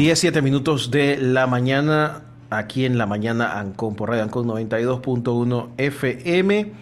17 0.00 0.40
minutos 0.40 0.90
de 0.90 1.18
la 1.18 1.46
mañana, 1.46 2.22
aquí 2.48 2.86
en 2.86 2.96
la 2.96 3.04
mañana 3.04 3.60
Ancon, 3.60 3.96
por 3.96 4.08
Radio 4.08 4.22
Ancon 4.22 4.46
92.1 4.46 5.74
FM. 5.76 6.72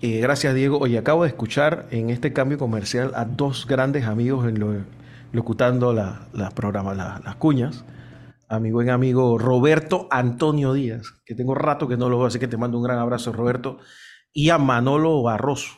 Eh, 0.00 0.20
gracias, 0.20 0.54
Diego. 0.54 0.78
Oye, 0.78 0.96
acabo 0.96 1.24
de 1.24 1.28
escuchar 1.28 1.86
en 1.90 2.08
este 2.08 2.32
cambio 2.32 2.56
comercial 2.56 3.12
a 3.14 3.26
dos 3.26 3.66
grandes 3.66 4.06
amigos 4.06 4.48
en 4.48 4.58
lo, 4.58 4.72
locutando 5.32 5.92
las 5.92 6.54
programas, 6.54 6.96
las 6.96 7.36
cuñas. 7.36 7.84
A 8.48 8.58
mi 8.58 8.70
buen 8.70 8.88
amigo 8.88 9.36
Roberto 9.36 10.08
Antonio 10.10 10.72
Díaz, 10.72 11.12
que 11.26 11.34
tengo 11.34 11.54
rato 11.54 11.88
que 11.88 11.98
no 11.98 12.08
lo 12.08 12.16
veo, 12.16 12.28
así 12.28 12.38
que 12.38 12.48
te 12.48 12.56
mando 12.56 12.78
un 12.78 12.84
gran 12.84 12.98
abrazo, 12.98 13.34
Roberto. 13.34 13.80
Y 14.32 14.48
a 14.48 14.56
Manolo 14.56 15.22
Barroso, 15.22 15.74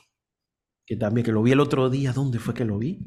que 0.87 0.95
también, 0.95 1.25
que 1.25 1.33
lo 1.33 1.43
vi 1.43 1.51
el 1.51 1.61
otro 1.61 1.91
día. 1.91 2.13
¿Dónde 2.13 2.39
fue 2.39 2.55
que 2.55 2.65
lo 2.65 2.79
vi? 2.79 3.01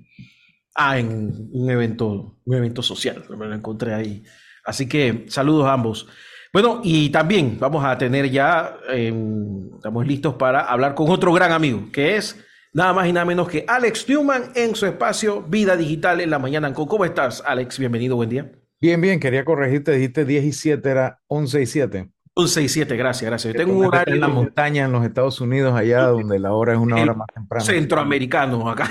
Ah, 0.80 1.00
en 1.00 1.50
un 1.52 1.72
evento, 1.72 2.38
un 2.46 2.56
evento 2.56 2.84
social, 2.84 3.26
me 3.36 3.48
lo 3.48 3.56
encontré 3.56 3.96
ahí. 3.96 4.24
Así 4.64 4.88
que 4.88 5.26
saludos 5.28 5.66
a 5.66 5.74
ambos. 5.74 6.08
Bueno, 6.54 6.82
y 6.84 7.10
también 7.10 7.58
vamos 7.60 7.84
a 7.84 7.98
tener 7.98 8.30
ya, 8.30 8.78
em, 8.90 9.74
estamos 9.74 10.06
listos 10.06 10.36
para 10.36 10.62
hablar 10.62 10.94
con 10.94 11.10
otro 11.10 11.34
gran 11.34 11.52
amigo, 11.52 11.88
que 11.92 12.16
es 12.16 12.40
nada 12.74 12.94
más 12.94 13.08
y 13.08 13.12
nada 13.12 13.26
menos 13.26 13.50
que 13.50 13.66
Alex 13.68 14.08
Newman 14.08 14.52
en 14.54 14.76
su 14.76 14.86
espacio 14.86 15.42
Vida 15.42 15.76
Digital 15.76 16.22
en 16.22 16.30
la 16.30 16.38
mañana. 16.38 16.72
¿Cómo 16.72 17.06
estás, 17.06 17.42
Alex? 17.44 17.80
Bienvenido, 17.80 18.16
buen 18.16 18.30
día. 18.30 18.52
Bien, 18.80 19.02
bien, 19.02 19.20
quería 19.20 19.44
corregirte, 19.44 19.94
dijiste 19.94 20.26
10 20.26 20.46
y 20.46 20.52
7, 20.52 20.88
era 20.88 21.22
11 21.26 21.60
y 21.60 21.66
7. 21.66 22.10
11 22.36 22.62
y 22.62 22.70
7, 22.70 22.98
gracias, 22.98 23.28
gracias. 23.28 23.52
Yo 23.52 23.58
tengo 23.60 23.76
un 23.76 23.86
horario 23.86 24.14
en 24.14 24.22
la 24.22 24.28
montaña 24.28 24.86
en 24.86 24.92
los 24.92 25.04
Estados 25.04 25.42
Unidos, 25.42 25.74
allá 25.76 26.04
donde 26.04 26.38
la 26.38 26.54
hora 26.54 26.74
es 26.74 26.80
una 26.80 26.98
hora 27.02 27.16
más 27.16 27.28
temprana. 27.34 27.66
Centroamericano 27.66 28.70
acá. 28.70 28.88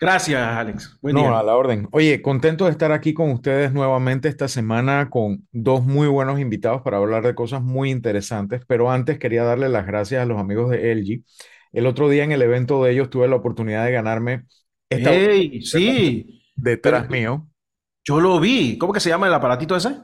Gracias, 0.00 0.40
Alex. 0.40 0.98
no, 1.02 1.36
a 1.36 1.42
la 1.42 1.56
orden. 1.56 1.88
Oye, 1.90 2.22
contento 2.22 2.66
de 2.66 2.70
estar 2.70 2.92
aquí 2.92 3.14
con 3.14 3.30
ustedes 3.30 3.72
nuevamente 3.72 4.28
esta 4.28 4.48
semana 4.48 5.10
con 5.10 5.46
dos 5.50 5.84
muy 5.84 6.06
buenos 6.06 6.38
invitados 6.38 6.82
para 6.82 6.98
hablar 6.98 7.24
de 7.24 7.34
cosas 7.34 7.62
muy 7.62 7.90
interesantes, 7.90 8.62
pero 8.66 8.90
antes 8.90 9.18
quería 9.18 9.42
darle 9.42 9.68
las 9.68 9.86
gracias 9.86 10.22
a 10.22 10.26
los 10.26 10.38
amigos 10.38 10.70
de 10.70 10.92
LG. 10.92 11.24
El 11.72 11.86
otro 11.86 12.08
día 12.08 12.24
en 12.24 12.32
el 12.32 12.42
evento 12.42 12.82
de 12.84 12.92
ellos 12.92 13.10
tuve 13.10 13.28
la 13.28 13.36
oportunidad 13.36 13.84
de 13.84 13.92
ganarme 13.92 14.44
esta 14.88 15.12
hey, 15.12 15.62
sí. 15.62 16.42
detrás 16.54 17.10
mío. 17.10 17.48
Yo 18.04 18.20
lo 18.20 18.38
vi. 18.38 18.78
¿Cómo 18.78 18.92
que 18.92 19.00
se 19.00 19.08
llama 19.08 19.26
el 19.26 19.34
aparatito 19.34 19.74
ese? 19.74 19.96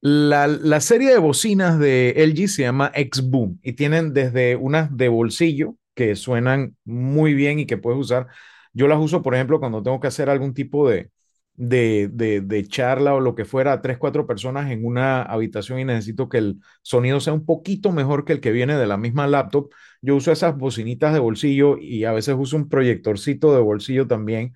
La, 0.00 0.46
la 0.46 0.80
serie 0.80 1.10
de 1.10 1.18
bocinas 1.18 1.78
de 1.78 2.14
LG 2.16 2.48
se 2.48 2.62
llama 2.62 2.90
X-Boom 2.94 3.60
y 3.62 3.74
tienen 3.74 4.12
desde 4.14 4.56
unas 4.56 4.94
de 4.96 5.08
bolsillo 5.08 5.76
que 5.94 6.16
suenan 6.16 6.76
muy 6.84 7.34
bien 7.34 7.58
y 7.58 7.66
que 7.66 7.78
puedes 7.78 8.00
usar. 8.00 8.28
Yo 8.72 8.88
las 8.88 8.98
uso, 8.98 9.22
por 9.22 9.34
ejemplo, 9.34 9.60
cuando 9.60 9.82
tengo 9.82 10.00
que 10.00 10.08
hacer 10.08 10.28
algún 10.30 10.54
tipo 10.54 10.88
de, 10.88 11.10
de, 11.56 12.08
de, 12.08 12.66
charla 12.66 13.14
o 13.14 13.20
lo 13.20 13.34
que 13.34 13.44
fuera 13.44 13.72
a 13.72 13.82
tres, 13.82 13.98
cuatro 13.98 14.26
personas 14.26 14.70
en 14.70 14.84
una 14.84 15.22
habitación 15.22 15.78
y 15.78 15.84
necesito 15.84 16.28
que 16.28 16.38
el 16.38 16.60
sonido 16.82 17.20
sea 17.20 17.32
un 17.32 17.46
poquito 17.46 17.92
mejor 17.92 18.24
que 18.24 18.32
el 18.32 18.40
que 18.40 18.50
viene 18.52 18.76
de 18.76 18.86
la 18.86 18.96
misma 18.96 19.26
laptop. 19.28 19.70
Yo 20.02 20.16
uso 20.16 20.32
esas 20.32 20.56
bocinitas 20.56 21.12
de 21.12 21.20
bolsillo 21.20 21.78
y 21.78 22.04
a 22.04 22.12
veces 22.12 22.34
uso 22.38 22.56
un 22.56 22.68
proyectorcito 22.68 23.54
de 23.54 23.60
bolsillo 23.60 24.06
también 24.06 24.52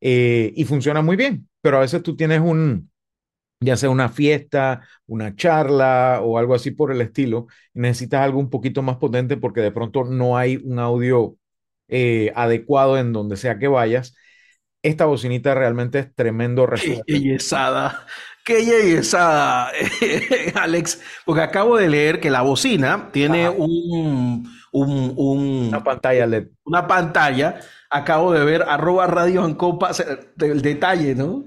eh, 0.00 0.52
y 0.56 0.64
funciona 0.64 1.02
muy 1.02 1.16
bien, 1.16 1.48
pero 1.60 1.78
a 1.78 1.80
veces 1.80 2.02
tú 2.02 2.16
tienes 2.16 2.40
un, 2.40 2.90
ya 3.60 3.76
sea 3.76 3.90
una 3.90 4.08
fiesta, 4.08 4.82
una 5.06 5.34
charla 5.34 6.20
o 6.22 6.38
algo 6.38 6.54
así 6.54 6.70
por 6.70 6.92
el 6.92 7.00
estilo, 7.00 7.46
necesitas 7.74 8.20
algo 8.22 8.38
un 8.38 8.50
poquito 8.50 8.82
más 8.82 8.96
potente 8.96 9.36
porque 9.36 9.60
de 9.60 9.72
pronto 9.72 10.04
no 10.04 10.36
hay 10.36 10.56
un 10.56 10.78
audio 10.78 11.36
eh, 11.88 12.32
adecuado 12.34 12.98
en 12.98 13.12
donde 13.12 13.36
sea 13.36 13.58
que 13.58 13.68
vayas. 13.68 14.14
Esta 14.82 15.06
bocinita 15.06 15.54
realmente 15.54 15.98
es 15.98 16.14
tremendo 16.14 16.66
Qué 17.06 17.20
yesada, 17.20 18.06
qué 18.44 18.64
yesada, 18.64 19.72
Alex, 20.54 21.00
porque 21.24 21.42
acabo 21.42 21.76
de 21.76 21.88
leer 21.88 22.20
que 22.20 22.30
la 22.30 22.42
bocina 22.42 23.10
tiene 23.12 23.48
un, 23.48 24.48
una 24.70 25.82
pantalla 25.82 26.26
LED. 26.26 26.48
Una 26.64 26.86
pantalla. 26.86 27.60
Acabo 27.88 28.32
de 28.32 28.44
ver 28.44 28.62
arroba 28.62 29.06
radio 29.06 29.44
en 29.44 29.54
copa, 29.54 29.90
el 30.38 30.62
detalle, 30.62 31.14
¿no? 31.14 31.46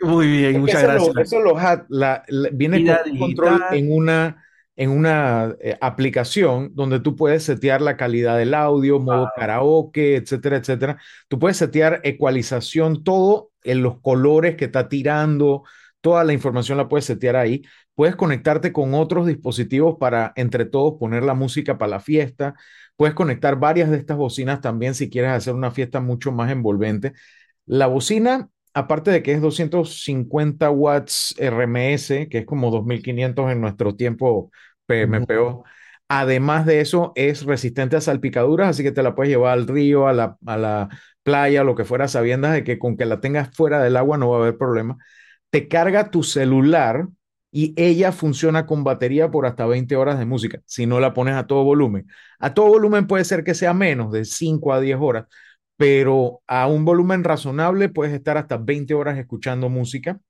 Muy 0.00 0.26
bien, 0.28 0.60
muchas 0.60 0.82
gracias. 0.82 1.16
eso 1.16 1.40
lo 1.40 1.56
la, 1.88 2.24
viene 2.52 2.84
con 2.84 3.18
control 3.18 3.62
en 3.72 3.92
una, 3.92 4.44
en 4.76 4.90
una 4.90 5.56
eh, 5.60 5.76
aplicación 5.80 6.70
donde 6.74 7.00
tú 7.00 7.16
puedes 7.16 7.42
setear 7.42 7.82
la 7.82 7.96
calidad 7.96 8.38
del 8.38 8.54
audio, 8.54 9.00
modo 9.00 9.28
karaoke, 9.34 10.16
etcétera, 10.16 10.58
etcétera. 10.58 10.98
Tú 11.26 11.38
puedes 11.38 11.56
setear 11.56 12.00
ecualización, 12.04 13.02
todo 13.02 13.50
en 13.64 13.82
los 13.82 14.00
colores 14.00 14.56
que 14.56 14.66
está 14.66 14.88
tirando, 14.88 15.64
toda 16.00 16.22
la 16.22 16.32
información 16.32 16.78
la 16.78 16.88
puedes 16.88 17.04
setear 17.04 17.34
ahí. 17.34 17.62
Puedes 17.94 18.14
conectarte 18.14 18.72
con 18.72 18.94
otros 18.94 19.26
dispositivos 19.26 19.96
para 19.98 20.32
entre 20.36 20.64
todos 20.64 20.94
poner 21.00 21.24
la 21.24 21.34
música 21.34 21.76
para 21.76 21.90
la 21.90 22.00
fiesta. 22.00 22.54
Puedes 22.94 23.14
conectar 23.14 23.58
varias 23.58 23.90
de 23.90 23.96
estas 23.96 24.16
bocinas 24.16 24.60
también 24.60 24.94
si 24.94 25.10
quieres 25.10 25.32
hacer 25.32 25.54
una 25.54 25.72
fiesta 25.72 26.00
mucho 26.00 26.30
más 26.30 26.52
envolvente. 26.52 27.14
La 27.66 27.88
bocina 27.88 28.48
aparte 28.78 29.10
de 29.10 29.22
que 29.22 29.32
es 29.32 29.40
250 29.40 30.70
watts 30.70 31.34
RMS, 31.38 32.28
que 32.28 32.38
es 32.38 32.46
como 32.46 32.70
2500 32.70 33.50
en 33.50 33.60
nuestro 33.60 33.96
tiempo 33.96 34.50
PMPO, 34.86 35.64
además 36.08 36.66
de 36.66 36.80
eso 36.80 37.12
es 37.16 37.44
resistente 37.44 37.96
a 37.96 38.00
salpicaduras, 38.00 38.68
así 38.70 38.82
que 38.82 38.92
te 38.92 39.02
la 39.02 39.14
puedes 39.14 39.30
llevar 39.30 39.52
al 39.58 39.66
río, 39.66 40.06
a 40.08 40.12
la, 40.12 40.36
a 40.46 40.56
la 40.56 40.88
playa, 41.22 41.64
lo 41.64 41.74
que 41.74 41.84
fuera, 41.84 42.08
sabiendo 42.08 42.48
de 42.48 42.64
que 42.64 42.78
con 42.78 42.96
que 42.96 43.04
la 43.06 43.20
tengas 43.20 43.54
fuera 43.54 43.82
del 43.82 43.96
agua 43.96 44.16
no 44.18 44.30
va 44.30 44.38
a 44.38 44.40
haber 44.42 44.56
problema. 44.58 44.96
Te 45.50 45.68
carga 45.68 46.10
tu 46.10 46.22
celular 46.22 47.08
y 47.50 47.74
ella 47.76 48.12
funciona 48.12 48.66
con 48.66 48.84
batería 48.84 49.30
por 49.30 49.46
hasta 49.46 49.66
20 49.66 49.96
horas 49.96 50.18
de 50.18 50.26
música, 50.26 50.60
si 50.66 50.86
no 50.86 51.00
la 51.00 51.14
pones 51.14 51.34
a 51.34 51.46
todo 51.46 51.64
volumen. 51.64 52.06
A 52.38 52.54
todo 52.54 52.68
volumen 52.68 53.06
puede 53.06 53.24
ser 53.24 53.42
que 53.44 53.54
sea 53.54 53.74
menos 53.74 54.12
de 54.12 54.24
5 54.24 54.72
a 54.72 54.80
10 54.80 54.98
horas, 55.00 55.26
pero 55.78 56.42
a 56.48 56.66
un 56.66 56.84
volumen 56.84 57.22
razonable 57.22 57.88
puedes 57.88 58.12
estar 58.12 58.36
hasta 58.36 58.56
20 58.58 58.94
horas 58.94 59.16
escuchando 59.16 59.68
música. 59.68 60.20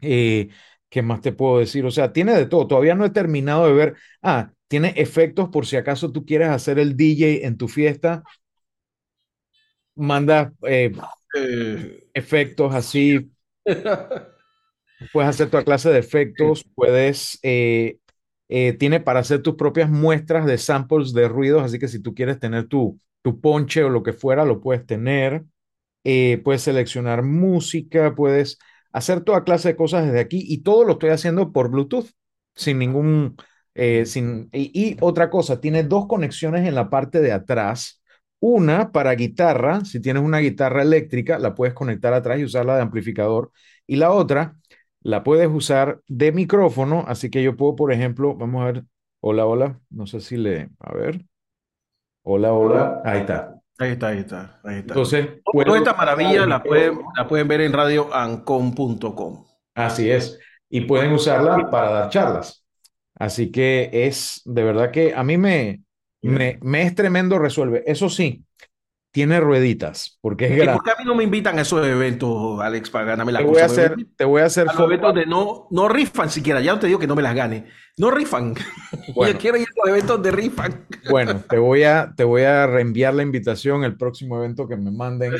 Eh, 0.00 0.48
¿Qué 0.90 1.00
más 1.00 1.20
te 1.20 1.30
puedo 1.32 1.60
decir? 1.60 1.86
O 1.86 1.92
sea, 1.92 2.12
tiene 2.12 2.34
de 2.34 2.46
todo. 2.46 2.66
Todavía 2.66 2.96
no 2.96 3.04
he 3.04 3.10
terminado 3.10 3.68
de 3.68 3.72
ver. 3.72 3.94
Ah, 4.20 4.50
tiene 4.66 4.92
efectos 4.96 5.48
por 5.50 5.66
si 5.66 5.76
acaso 5.76 6.10
tú 6.10 6.26
quieres 6.26 6.48
hacer 6.48 6.80
el 6.80 6.96
DJ 6.96 7.46
en 7.46 7.56
tu 7.56 7.68
fiesta. 7.68 8.24
Manda 9.94 10.52
eh, 10.66 10.92
eh. 11.36 12.08
efectos 12.12 12.74
así. 12.74 13.30
puedes 15.12 15.30
hacer 15.30 15.50
toda 15.50 15.62
clase 15.62 15.90
de 15.90 16.00
efectos. 16.00 16.64
Puedes. 16.74 17.38
tiene 17.40 19.00
para 19.04 19.20
hacer 19.20 19.40
tus 19.40 19.54
propias 19.54 19.88
muestras 19.88 20.46
de 20.46 20.58
samples 20.58 21.12
de 21.12 21.28
ruidos. 21.28 21.62
Así 21.62 21.78
que 21.78 21.86
si 21.86 22.02
tú 22.02 22.12
quieres 22.12 22.40
tener 22.40 22.66
tu, 22.66 22.98
tu 23.24 23.40
ponche 23.40 23.82
o 23.82 23.88
lo 23.88 24.02
que 24.02 24.12
fuera, 24.12 24.44
lo 24.44 24.60
puedes 24.60 24.86
tener. 24.86 25.44
Eh, 26.04 26.42
puedes 26.44 26.62
seleccionar 26.62 27.22
música, 27.22 28.14
puedes 28.14 28.58
hacer 28.92 29.22
toda 29.22 29.44
clase 29.44 29.70
de 29.70 29.76
cosas 29.76 30.06
desde 30.06 30.20
aquí 30.20 30.44
y 30.46 30.58
todo 30.62 30.84
lo 30.84 30.92
estoy 30.94 31.10
haciendo 31.10 31.52
por 31.52 31.70
Bluetooth, 31.70 32.10
sin 32.54 32.78
ningún... 32.78 33.36
Eh, 33.76 34.06
sin, 34.06 34.50
y, 34.52 34.96
otra 35.00 35.30
cosa, 35.30 35.60
tiene 35.60 35.82
dos 35.84 36.06
conexiones 36.06 36.68
en 36.68 36.74
la 36.76 36.90
parte 36.90 37.20
de 37.20 37.32
atrás. 37.32 38.02
Una 38.40 38.92
para 38.92 39.14
guitarra, 39.14 39.84
si 39.84 40.00
tienes 40.00 40.22
una 40.22 40.38
guitarra 40.38 40.82
eléctrica, 40.82 41.38
la 41.38 41.54
puedes 41.54 41.74
conectar 41.74 42.12
atrás 42.14 42.38
y 42.38 42.44
usarla 42.44 42.76
de 42.76 42.82
amplificador. 42.82 43.52
Y 43.86 43.96
la 43.96 44.12
otra, 44.12 44.56
la 45.00 45.24
puedes 45.24 45.48
usar 45.48 46.02
de 46.08 46.32
micrófono, 46.32 47.04
así 47.08 47.30
que 47.30 47.42
yo 47.42 47.56
puedo, 47.56 47.74
por 47.76 47.92
ejemplo, 47.92 48.36
vamos 48.36 48.62
a 48.62 48.66
ver, 48.66 48.84
hola, 49.20 49.46
hola, 49.46 49.80
no 49.90 50.06
sé 50.06 50.20
si 50.20 50.36
le, 50.36 50.70
a 50.80 50.94
ver, 50.94 51.24
Hola, 52.26 52.54
hola. 52.54 53.02
Ahí 53.04 53.20
está. 53.20 53.54
Ahí 53.78 53.90
está, 53.90 54.08
ahí 54.08 54.18
está, 54.20 54.60
ahí 54.64 54.76
está. 54.76 54.94
Entonces, 54.94 55.28
toda 55.44 55.76
esta 55.76 55.92
maravilla 55.92 56.46
la 56.46 56.62
pueden, 56.62 56.98
la 57.16 57.28
pueden 57.28 57.46
ver 57.48 57.60
en 57.60 57.72
radioancon.com. 57.72 59.44
Así 59.74 60.10
es. 60.10 60.38
Y 60.70 60.82
pueden 60.82 61.12
usarla 61.12 61.70
para 61.70 61.90
dar 61.90 62.08
charlas. 62.08 62.64
Así 63.14 63.52
que 63.52 63.90
es 63.92 64.40
de 64.46 64.64
verdad 64.64 64.90
que 64.90 65.14
a 65.14 65.22
mí 65.22 65.36
me, 65.36 65.82
me, 66.22 66.58
me 66.62 66.82
es 66.82 66.94
tremendo 66.94 67.38
resuelve. 67.38 67.82
Eso 67.86 68.08
sí, 68.08 68.42
tiene 69.14 69.38
rueditas, 69.38 70.18
porque 70.20 70.46
es 70.46 70.64
¿Y 70.64 70.66
por 70.66 70.82
qué 70.82 70.90
a 70.90 70.96
mí 70.98 71.04
no 71.04 71.14
me 71.14 71.22
invitan 71.22 71.56
a 71.56 71.62
esos 71.62 71.86
eventos, 71.86 72.60
Alex, 72.60 72.90
para 72.90 73.04
ganarme 73.04 73.30
la 73.30 73.38
te 73.38 73.44
voy 73.44 73.60
a 73.60 73.66
hacer, 73.66 73.94
Te 74.16 74.24
voy 74.24 74.42
a 74.42 74.46
hacer... 74.46 74.66
A 74.68 74.82
eventos 74.82 75.14
de 75.14 75.24
no, 75.24 75.68
no 75.70 75.88
rifan 75.88 76.28
siquiera, 76.30 76.60
ya 76.60 76.76
te 76.80 76.88
digo 76.88 76.98
que 76.98 77.06
no 77.06 77.14
me 77.14 77.22
las 77.22 77.32
gane. 77.32 77.66
No 77.96 78.10
rifan. 78.10 78.56
Yo 79.16 79.38
quiero 79.38 79.56
ir 79.56 79.68
a 79.68 79.86
los 79.86 79.88
eventos 79.96 80.20
de 80.20 80.32
rifan. 80.32 80.86
Bueno, 81.08 81.36
te 81.48 81.58
voy, 81.58 81.84
a, 81.84 82.12
te 82.16 82.24
voy 82.24 82.42
a 82.42 82.66
reenviar 82.66 83.14
la 83.14 83.22
invitación 83.22 83.84
el 83.84 83.96
próximo 83.96 84.36
evento 84.36 84.66
que 84.66 84.76
me 84.76 84.90
manden 84.90 85.32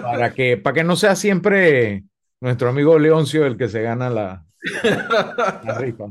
para 0.00 0.32
que, 0.32 0.56
para 0.56 0.72
que 0.72 0.84
no 0.84 0.96
sea 0.96 1.14
siempre 1.14 2.04
nuestro 2.40 2.70
amigo 2.70 2.98
Leoncio 2.98 3.44
el 3.44 3.58
que 3.58 3.68
se 3.68 3.82
gana 3.82 4.08
la, 4.08 4.46
rifa. 5.78 6.06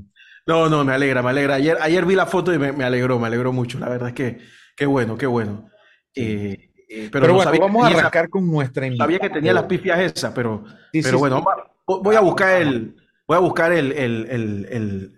No, 0.45 0.69
no, 0.69 0.86
me 0.86 0.94
alegra, 0.94 1.24
me 1.24 1.31
alegra. 1.31 1.56
Ayer, 1.56 1.80
ayer 1.81 2.06
vi 2.06 2.13
la 2.13 2.27
foto 2.27 2.54
y 2.54 2.59
me, 2.59 2.83
alegró, 2.83 3.18
me 3.18 3.25
alegró 3.25 3.51
mucho. 3.51 3.80
La 3.80 3.89
verdad 3.89 4.09
es 4.09 4.13
que 4.13 4.38
qué 4.75 4.86
bueno, 4.86 5.18
qué 5.18 5.25
bueno. 5.25 5.68
Eh, 6.13 6.70
Eh, 6.94 7.10
pero, 7.10 7.34
bueno, 7.34 7.52
vamos 7.58 7.86
a 7.86 7.88
arrancar 7.88 8.30
con 8.30 8.46
nuestra 8.46 8.86
invitada. 8.86 9.06
Sabía 9.06 9.20
que 9.20 9.30
tenía 9.30 9.54
las 9.54 9.64
pifias 9.64 9.98
esas, 10.00 10.34
pero, 10.34 10.66
pero 10.92 11.20
bueno, 11.20 11.44
voy 11.88 12.16
a 12.16 12.20
buscar 12.20 12.62
el, 12.62 12.96
voy 13.26 13.38
a 13.38 13.40
buscar 13.40 13.72
el, 13.72 13.94
el, 13.94 15.16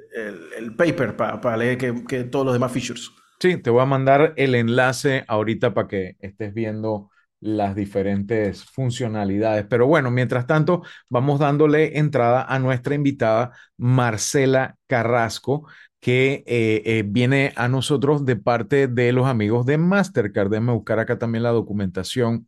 el 0.57 0.75
paper 0.75 1.15
para 1.15 1.57
leer 1.57 1.77
que, 1.79 2.03
que, 2.07 2.25
todos 2.25 2.45
los 2.45 2.53
demás 2.53 2.71
features. 2.71 3.11
Sí, 3.39 3.57
te 3.57 3.71
voy 3.71 3.81
a 3.81 3.85
mandar 3.85 4.33
el 4.37 4.53
enlace 4.53 5.25
ahorita 5.27 5.73
para 5.73 5.87
que 5.87 6.15
estés 6.19 6.53
viendo 6.53 7.09
las 7.39 7.75
diferentes 7.75 8.63
funcionalidades. 8.63 9.65
Pero 9.67 9.85
bueno, 9.85 10.11
mientras 10.11 10.47
tanto, 10.47 10.83
vamos 11.09 11.39
dándole 11.39 11.97
entrada 11.97 12.43
a 12.43 12.57
nuestra 12.59 12.95
invitada 12.95 13.51
Marcela 13.77 14.77
Carrasco, 14.87 15.67
que 16.03 16.43
eh, 16.47 16.83
eh, 16.85 17.03
viene 17.07 17.53
a 17.55 17.69
nosotros 17.69 18.25
de 18.25 18.35
parte 18.35 18.87
de 18.89 19.13
los 19.13 19.25
amigos 19.25 19.65
de 19.65 19.77
Mastercard. 19.77 20.49
Déjame 20.49 20.73
buscar 20.73 20.99
acá 20.99 21.17
también 21.17 21.43
la 21.43 21.51
documentación. 21.51 22.45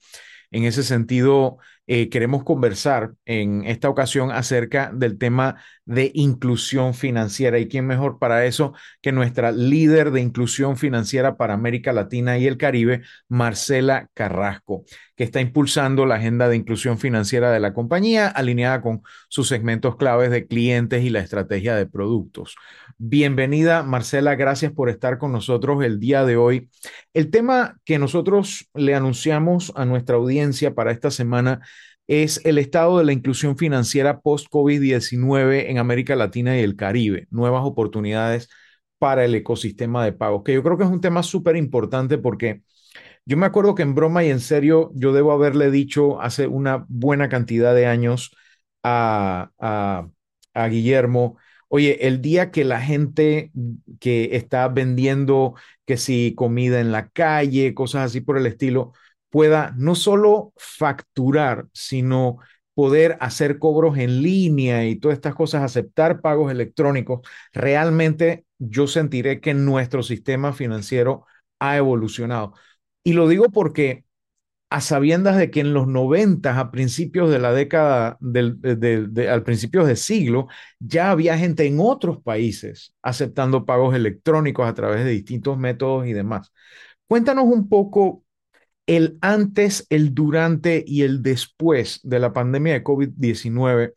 En 0.52 0.66
ese 0.66 0.84
sentido, 0.84 1.58
eh, 1.88 2.10
queremos 2.10 2.44
conversar 2.44 3.14
en 3.26 3.64
esta 3.66 3.90
ocasión 3.90 4.32
acerca 4.32 4.92
del 4.94 5.18
tema 5.18 5.58
de 5.86 6.12
inclusión 6.16 6.96
financiera. 6.96 7.60
¿Y 7.60 7.68
quién 7.68 7.86
mejor 7.86 8.18
para 8.18 8.46
eso 8.46 8.74
que 9.02 9.12
nuestra 9.12 9.52
líder 9.52 10.12
de 10.12 10.22
inclusión 10.22 10.78
financiera 10.78 11.38
para 11.38 11.54
América 11.54 11.94
Latina 11.94 12.38
y 12.38 12.48
el 12.48 12.58
Caribe, 12.58 13.04
Marcela 13.28 14.10
Carrasco, 14.16 14.84
que 15.16 15.24
está 15.24 15.42
impulsando 15.42 16.06
la 16.06 16.16
agenda 16.16 16.50
de 16.50 16.56
inclusión 16.56 16.98
financiera 16.98 17.52
de 17.52 17.60
la 17.60 17.74
compañía, 17.74 18.28
alineada 18.28 18.82
con 18.82 19.04
sus 19.30 19.48
segmentos 19.48 19.96
claves 19.96 20.32
de 20.32 20.48
clientes 20.48 21.04
y 21.04 21.10
la 21.12 21.20
estrategia 21.20 21.76
de 21.76 21.86
productos. 21.86 22.56
Bienvenida, 22.98 23.84
Marcela, 23.84 24.36
gracias 24.36 24.72
por 24.72 24.90
estar 24.90 25.18
con 25.18 25.32
nosotros 25.32 25.84
el 25.84 26.00
día 26.00 26.26
de 26.26 26.38
hoy. 26.38 26.70
El 27.14 27.30
tema 27.30 27.78
que 27.84 28.00
nosotros 28.00 28.70
le 28.74 28.96
anunciamos 28.96 29.72
a 29.76 29.86
nuestra 29.86 30.16
audiencia 30.16 30.74
para 30.74 30.92
esta 30.92 31.12
semana 31.12 31.62
es 32.08 32.42
el 32.46 32.58
estado 32.58 32.98
de 33.00 33.06
la 33.06 33.14
inclusión 33.14 33.58
financiera 33.58 34.20
post-COVID-19 34.22 35.70
en 35.70 35.78
América 35.80 36.16
Latina 36.16 36.58
y 36.58 36.62
el 36.62 36.76
Caribe, 36.76 37.28
nuevas 37.32 37.64
oportunidades 37.66 38.50
para 39.00 39.26
el 39.26 39.36
ecosistema 39.36 40.06
de 40.06 40.14
pagos, 40.14 40.44
que 40.44 40.54
yo 40.54 40.64
creo 40.64 40.78
que 40.78 40.84
es 40.86 40.90
un 40.90 41.02
tema 41.02 41.24
súper 41.24 41.56
importante 41.58 42.18
porque 42.18 42.62
yo 43.26 43.38
me 43.38 43.46
acuerdo 43.46 43.76
que 43.76 43.84
en 43.84 43.96
broma 43.96 44.24
y 44.24 44.30
en 44.30 44.40
serio 44.40 44.92
yo 44.96 45.14
debo 45.14 45.32
haberle 45.32 45.72
dicho 45.72 46.22
hace 46.22 46.48
una 46.48 46.86
buena 46.90 47.30
cantidad 47.30 47.76
de 47.76 47.88
años 47.88 48.32
a, 48.84 49.52
a 50.54 50.68
Guillermo, 50.68 51.38
oye, 51.68 52.08
el 52.08 52.22
día 52.22 52.52
que 52.52 52.64
la 52.64 52.82
gente 52.82 53.52
que 54.00 54.36
está 54.36 54.68
vendiendo, 54.70 55.56
que 55.86 55.98
si 55.98 56.34
comida 56.36 56.80
en 56.80 56.92
la 56.92 57.10
calle, 57.10 57.74
cosas 57.74 58.06
así 58.06 58.22
por 58.22 58.38
el 58.38 58.46
estilo, 58.46 58.94
pueda 59.36 59.74
no 59.76 59.96
solo 59.96 60.54
facturar, 60.56 61.68
sino 61.74 62.38
poder 62.74 63.18
hacer 63.20 63.60
cobros 63.60 63.98
en 63.98 64.24
línea 64.24 64.86
y 64.86 64.96
todas 64.96 65.18
estas 65.18 65.36
cosas, 65.36 65.62
aceptar 65.62 66.22
pagos 66.22 66.50
electrónicos, 66.54 67.20
realmente 67.52 68.46
yo 68.60 68.88
sentiré 68.88 69.42
que 69.42 69.54
nuestro 69.54 70.04
sistema 70.04 70.54
financiero 70.54 71.26
ha 71.60 71.76
evolucionado. 71.76 72.54
Y 73.04 73.12
lo 73.12 73.28
digo 73.28 73.50
porque 73.52 74.06
a 74.70 74.80
sabiendas 74.80 75.36
de 75.38 75.52
que 75.52 75.60
en 75.60 75.74
los 75.74 75.86
90, 75.86 76.58
a 76.58 76.72
principios 76.72 77.30
de 77.30 77.40
la 77.40 77.52
década, 77.52 78.18
del, 78.22 78.62
de, 78.62 79.30
al 79.30 79.44
principios 79.44 79.86
de 79.86 79.98
siglo, 79.98 80.48
ya 80.80 81.12
había 81.12 81.38
gente 81.38 81.66
en 81.68 81.80
otros 81.82 82.22
países 82.24 82.94
aceptando 83.02 83.66
pagos 83.66 83.96
electrónicos 83.96 84.66
a 84.66 84.74
través 84.74 85.04
de 85.04 85.12
distintos 85.12 85.58
métodos 85.58 86.08
y 86.08 86.14
demás. 86.14 86.54
Cuéntanos 87.08 87.46
un 87.46 87.68
poco 87.70 88.25
el 88.88 89.18
antes, 89.22 89.88
el 89.90 90.14
durante 90.14 90.84
y 90.86 91.04
el 91.04 91.22
después 91.22 92.00
de 92.04 92.20
la 92.20 92.34
pandemia 92.34 92.74
de 92.74 92.84
COVID-19, 92.84 93.94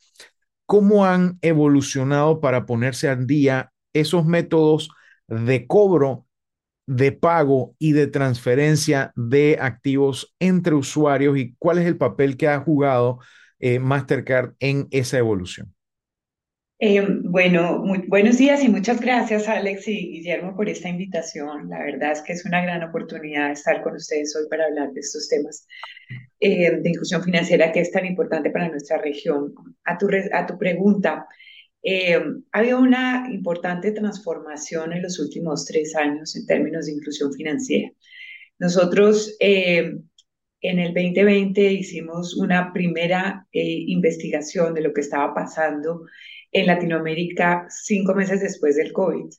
cómo 0.67 1.07
han 1.07 1.39
evolucionado 1.43 2.41
para 2.41 2.67
ponerse 2.67 3.09
al 3.09 3.27
día 3.27 3.73
esos 3.93 4.27
métodos 4.27 4.91
de 5.29 5.67
cobro, 5.67 6.27
de 6.87 7.13
pago 7.13 7.75
y 7.79 7.93
de 7.93 8.07
transferencia 8.07 9.13
de 9.15 9.59
activos 9.61 10.35
entre 10.41 10.75
usuarios 10.75 11.37
y 11.39 11.55
cuál 11.59 11.79
es 11.79 11.87
el 11.87 11.99
papel 11.99 12.37
que 12.37 12.49
ha 12.49 12.61
jugado 12.61 13.19
eh, 13.59 13.79
Mastercard 13.79 14.55
en 14.61 14.89
esa 14.91 15.19
evolución. 15.19 15.75
Eh, 16.81 17.05
bueno, 17.25 17.81
muy, 17.81 18.05
buenos 18.07 18.39
días 18.39 18.63
y 18.63 18.69
muchas 18.69 19.01
gracias 19.01 19.49
Alex 19.49 19.89
y 19.89 20.13
Guillermo 20.13 20.55
por 20.55 20.69
esta 20.69 20.89
invitación. 20.89 21.69
La 21.69 21.81
verdad 21.81 22.13
es 22.13 22.23
que 22.23 22.33
es 22.35 22.45
una 22.45 22.63
gran 22.63 22.85
oportunidad 22.85 23.51
estar 23.51 23.83
con 23.83 23.97
ustedes 23.97 24.37
hoy 24.37 24.49
para 24.49 24.67
hablar 24.67 24.93
de 24.93 25.01
estos 25.01 25.29
temas 25.29 25.67
eh, 26.39 26.71
de 26.81 26.89
inclusión 26.89 27.25
financiera 27.25 27.73
que 27.73 27.81
es 27.81 27.91
tan 27.91 28.07
importante 28.07 28.51
para 28.51 28.69
nuestra 28.69 28.99
región. 28.99 29.53
A 29.87 29.99
tu, 29.99 30.09
a 30.33 30.47
tu 30.47 30.57
pregunta, 30.57 31.27
eh, 31.83 32.15
ha 32.53 32.59
habido 32.59 32.79
una 32.79 33.27
importante 33.29 33.91
transformación 33.91 34.93
en 34.93 35.03
los 35.03 35.19
últimos 35.19 35.65
tres 35.67 35.97
años 35.97 36.37
en 36.37 36.47
términos 36.47 36.87
de 36.87 36.93
inclusión 36.93 37.33
financiera. 37.33 37.91
Nosotros 38.61 39.37
en 39.41 40.05
el 40.61 40.95
2020 40.95 41.73
hicimos 41.73 42.37
una 42.37 42.73
primera 42.73 43.49
investigación 43.51 44.75
de 44.75 44.83
lo 44.83 44.93
que 44.93 45.01
estaba 45.01 45.35
pasando 45.35 46.05
en 46.53 46.67
Latinoamérica 46.67 47.67
cinco 47.71 48.15
meses 48.15 48.41
después 48.41 48.77
del 48.77 48.93
COVID, 48.93 49.31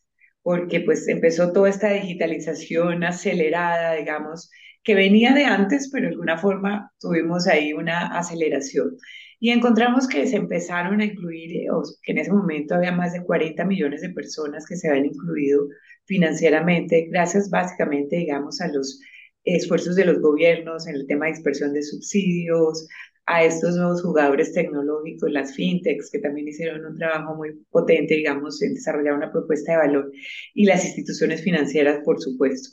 porque 0.41 0.81
pues 0.81 1.07
empezó 1.07 1.51
toda 1.51 1.69
esta 1.69 1.91
digitalización 1.91 3.03
acelerada, 3.03 3.95
digamos, 3.95 4.49
que 4.83 4.95
venía 4.95 5.33
de 5.33 5.45
antes, 5.45 5.89
pero 5.91 6.07
de 6.07 6.13
alguna 6.13 6.37
forma 6.37 6.91
tuvimos 6.99 7.47
ahí 7.47 7.73
una 7.73 8.17
aceleración. 8.17 8.97
Y 9.39 9.51
encontramos 9.51 10.07
que 10.07 10.27
se 10.27 10.35
empezaron 10.35 10.99
a 10.99 11.05
incluir, 11.05 11.55
eh, 11.57 11.67
que 12.03 12.11
en 12.11 12.17
ese 12.17 12.31
momento 12.31 12.75
había 12.75 12.91
más 12.91 13.13
de 13.13 13.23
40 13.23 13.63
millones 13.65 14.01
de 14.01 14.09
personas 14.09 14.65
que 14.65 14.75
se 14.75 14.89
habían 14.89 15.05
incluido 15.05 15.67
financieramente, 16.05 17.07
gracias 17.09 17.49
básicamente, 17.49 18.17
digamos, 18.17 18.59
a 18.61 18.67
los 18.67 18.99
esfuerzos 19.43 19.95
de 19.95 20.05
los 20.05 20.19
gobiernos 20.19 20.87
en 20.87 20.95
el 20.95 21.07
tema 21.07 21.25
de 21.25 21.33
dispersión 21.33 21.73
de 21.73 21.83
subsidios, 21.83 22.87
a 23.29 23.43
estos 23.43 23.75
nuevos 23.75 24.01
jugadores 24.01 24.53
tecnológicos, 24.53 25.31
las 25.31 25.53
fintechs, 25.53 26.09
que 26.09 26.17
también 26.17 26.47
hicieron 26.47 26.83
un 26.83 26.97
trabajo 26.97 27.35
muy 27.35 27.51
potente, 27.69 28.15
digamos, 28.15 28.59
en 28.63 28.73
desarrollar 28.73 29.13
una 29.13 29.31
propuesta 29.31 29.73
de 29.73 29.77
valor, 29.77 30.11
y 30.55 30.65
las 30.65 30.83
instituciones 30.83 31.43
financieras, 31.43 31.99
por 32.03 32.19
supuesto. 32.19 32.69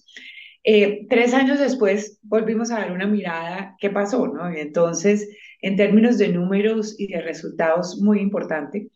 Eh, 0.65 1.07
tres 1.11 1.35
años 1.35 1.61
después 1.61 2.19
volvimos 2.23 2.71
a 2.71 2.79
dar 2.79 2.93
una 2.93 3.07
mirada 3.07 3.77
qué 3.79 3.91
pasó, 3.91 4.27
¿no? 4.29 4.51
Y 4.51 4.59
entonces, 4.61 5.29
en 5.61 5.77
términos 5.77 6.17
de 6.17 6.29
números 6.29 6.97
y 6.99 7.09
de 7.13 7.21
resultados, 7.21 8.01
muy 8.01 8.21
importante. 8.21 8.89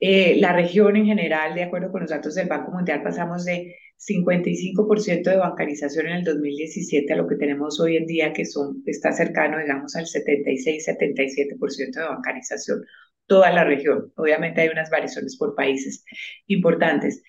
Eh, 0.00 0.36
la 0.40 0.54
región 0.54 0.96
en 0.96 1.04
general, 1.04 1.54
de 1.54 1.64
acuerdo 1.64 1.92
con 1.92 2.00
los 2.00 2.10
datos 2.10 2.34
del 2.34 2.48
Banco 2.48 2.72
Mundial, 2.72 3.02
pasamos 3.02 3.44
de 3.44 3.76
55% 3.98 5.30
de 5.30 5.36
bancarización 5.36 6.06
en 6.06 6.16
el 6.16 6.24
2017 6.24 7.12
a 7.12 7.16
lo 7.16 7.26
que 7.26 7.36
tenemos 7.36 7.80
hoy 7.80 7.96
en 7.96 8.06
día, 8.06 8.32
que 8.32 8.44
son, 8.44 8.82
está 8.86 9.12
cercano, 9.12 9.58
digamos, 9.58 9.94
al 9.96 10.06
76-77% 10.06 12.00
de 12.00 12.08
bancarización, 12.08 12.84
toda 13.26 13.50
la 13.52 13.64
región. 13.64 14.12
Obviamente 14.16 14.60
hay 14.60 14.68
unas 14.68 14.90
variaciones 14.90 15.36
por 15.36 15.54
países 15.54 16.04
importantes. 16.46 17.22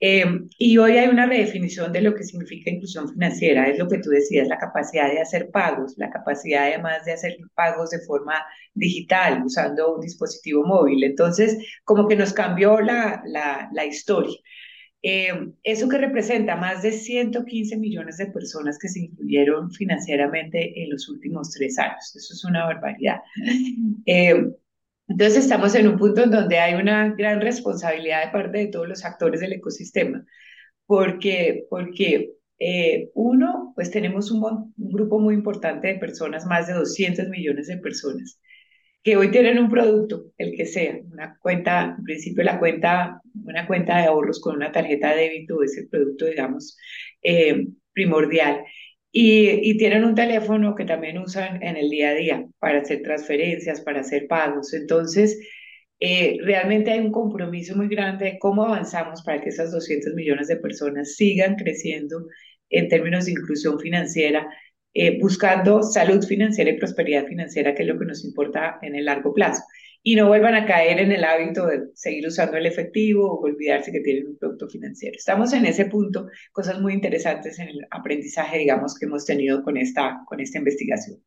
Eh, 0.00 0.24
y 0.58 0.78
hoy 0.78 0.96
hay 0.96 1.08
una 1.08 1.26
redefinición 1.26 1.92
de 1.92 2.02
lo 2.02 2.14
que 2.14 2.22
significa 2.22 2.70
inclusión 2.70 3.08
financiera, 3.08 3.68
es 3.68 3.78
lo 3.78 3.88
que 3.88 3.98
tú 3.98 4.10
decías, 4.10 4.46
la 4.46 4.58
capacidad 4.58 5.10
de 5.10 5.20
hacer 5.20 5.50
pagos, 5.50 5.94
la 5.96 6.08
capacidad 6.10 6.64
además 6.68 7.04
de 7.04 7.12
hacer 7.12 7.36
pagos 7.54 7.90
de 7.90 7.98
forma 8.06 8.44
digital, 8.74 9.42
usando 9.44 9.96
un 9.96 10.00
dispositivo 10.00 10.64
móvil. 10.64 11.02
Entonces, 11.02 11.58
como 11.84 12.06
que 12.06 12.14
nos 12.16 12.32
cambió 12.32 12.80
la, 12.80 13.22
la, 13.26 13.68
la 13.72 13.86
historia. 13.86 14.36
Eh, 15.02 15.52
eso 15.62 15.88
que 15.88 15.98
representa 15.98 16.56
más 16.56 16.82
de 16.82 16.92
115 16.92 17.76
millones 17.76 18.16
de 18.18 18.26
personas 18.26 18.78
que 18.78 18.88
se 18.88 19.00
incluyeron 19.00 19.70
financieramente 19.70 20.82
en 20.82 20.90
los 20.90 21.08
últimos 21.08 21.50
tres 21.52 21.78
años. 21.78 22.14
Eso 22.16 22.34
es 22.34 22.44
una 22.44 22.64
barbaridad. 22.66 23.20
Eh, 24.06 24.50
entonces 25.08 25.44
estamos 25.44 25.74
en 25.74 25.88
un 25.88 25.98
punto 25.98 26.22
en 26.22 26.30
donde 26.30 26.58
hay 26.58 26.74
una 26.74 27.10
gran 27.10 27.40
responsabilidad 27.40 28.26
de 28.26 28.32
parte 28.32 28.58
de 28.58 28.66
todos 28.68 28.88
los 28.88 29.04
actores 29.04 29.40
del 29.40 29.54
ecosistema, 29.54 30.24
porque, 30.86 31.66
porque 31.70 32.32
eh, 32.58 33.10
uno, 33.14 33.72
pues 33.74 33.90
tenemos 33.90 34.30
un, 34.30 34.44
un 34.44 34.92
grupo 34.92 35.18
muy 35.20 35.34
importante 35.34 35.88
de 35.88 35.94
personas, 35.98 36.46
más 36.46 36.66
de 36.68 36.74
200 36.74 37.28
millones 37.28 37.68
de 37.68 37.78
personas, 37.78 38.40
que 39.02 39.16
hoy 39.16 39.30
tienen 39.30 39.58
un 39.58 39.70
producto, 39.70 40.26
el 40.38 40.54
que 40.56 40.66
sea, 40.66 40.98
una 41.10 41.36
cuenta, 41.40 41.94
en 41.98 42.04
principio 42.04 42.44
la 42.44 42.58
cuenta, 42.58 43.20
una 43.44 43.66
cuenta 43.66 43.98
de 43.98 44.04
ahorros 44.06 44.40
con 44.40 44.56
una 44.56 44.72
tarjeta 44.72 45.14
de 45.14 45.22
débito 45.22 45.62
es 45.62 45.76
el 45.78 45.88
producto, 45.88 46.26
digamos, 46.26 46.76
eh, 47.22 47.66
primordial. 47.92 48.64
Y, 49.10 49.70
y, 49.70 49.76
tienen 49.78 50.04
un 50.04 50.14
teléfono 50.14 50.74
que 50.74 50.84
también 50.84 51.18
usan 51.18 51.62
en 51.62 51.76
el 51.76 51.88
día 51.88 52.10
a 52.10 52.14
día 52.14 52.46
para 52.58 52.80
hacer 52.80 53.02
transferencias, 53.02 53.80
para 53.80 54.00
hacer 54.00 54.26
pagos. 54.28 54.74
Entonces, 54.74 55.38
eh, 56.00 56.38
realmente 56.42 56.92
hay 56.92 57.00
un 57.00 57.10
compromiso 57.10 57.74
muy 57.76 57.88
grande 57.88 58.26
de 58.26 58.38
cómo 58.38 58.64
avanzamos 58.64 59.22
para 59.22 59.40
que 59.40 59.48
esas 59.48 59.72
200 59.72 60.14
millones 60.14 60.48
de 60.48 60.56
personas 60.56 61.16
sigan 61.16 61.56
creciendo 61.56 62.26
en 62.70 62.88
términos 62.88 63.26
de 63.26 63.32
inclusión 63.32 63.80
financiera 63.80 64.48
eh, 65.00 65.16
buscando 65.20 65.84
salud 65.84 66.24
financiera 66.24 66.72
y 66.72 66.76
prosperidad 66.76 67.24
financiera, 67.24 67.72
que 67.72 67.82
es 67.82 67.88
lo 67.88 67.96
que 67.96 68.04
nos 68.04 68.24
importa 68.24 68.80
en 68.82 68.96
el 68.96 69.04
largo 69.04 69.32
plazo. 69.32 69.62
Y 70.02 70.16
no 70.16 70.26
vuelvan 70.26 70.56
a 70.56 70.66
caer 70.66 70.98
en 70.98 71.12
el 71.12 71.22
hábito 71.22 71.66
de 71.66 71.82
seguir 71.94 72.26
usando 72.26 72.56
el 72.56 72.66
efectivo 72.66 73.30
o 73.30 73.40
olvidarse 73.40 73.92
que 73.92 74.00
tienen 74.00 74.26
un 74.26 74.38
producto 74.38 74.68
financiero. 74.68 75.14
Estamos 75.16 75.52
en 75.52 75.66
ese 75.66 75.84
punto, 75.84 76.26
cosas 76.50 76.80
muy 76.80 76.94
interesantes 76.94 77.60
en 77.60 77.68
el 77.68 77.86
aprendizaje, 77.92 78.58
digamos, 78.58 78.98
que 78.98 79.06
hemos 79.06 79.24
tenido 79.24 79.62
con 79.62 79.76
esta, 79.76 80.18
con 80.26 80.40
esta 80.40 80.58
investigación. 80.58 81.22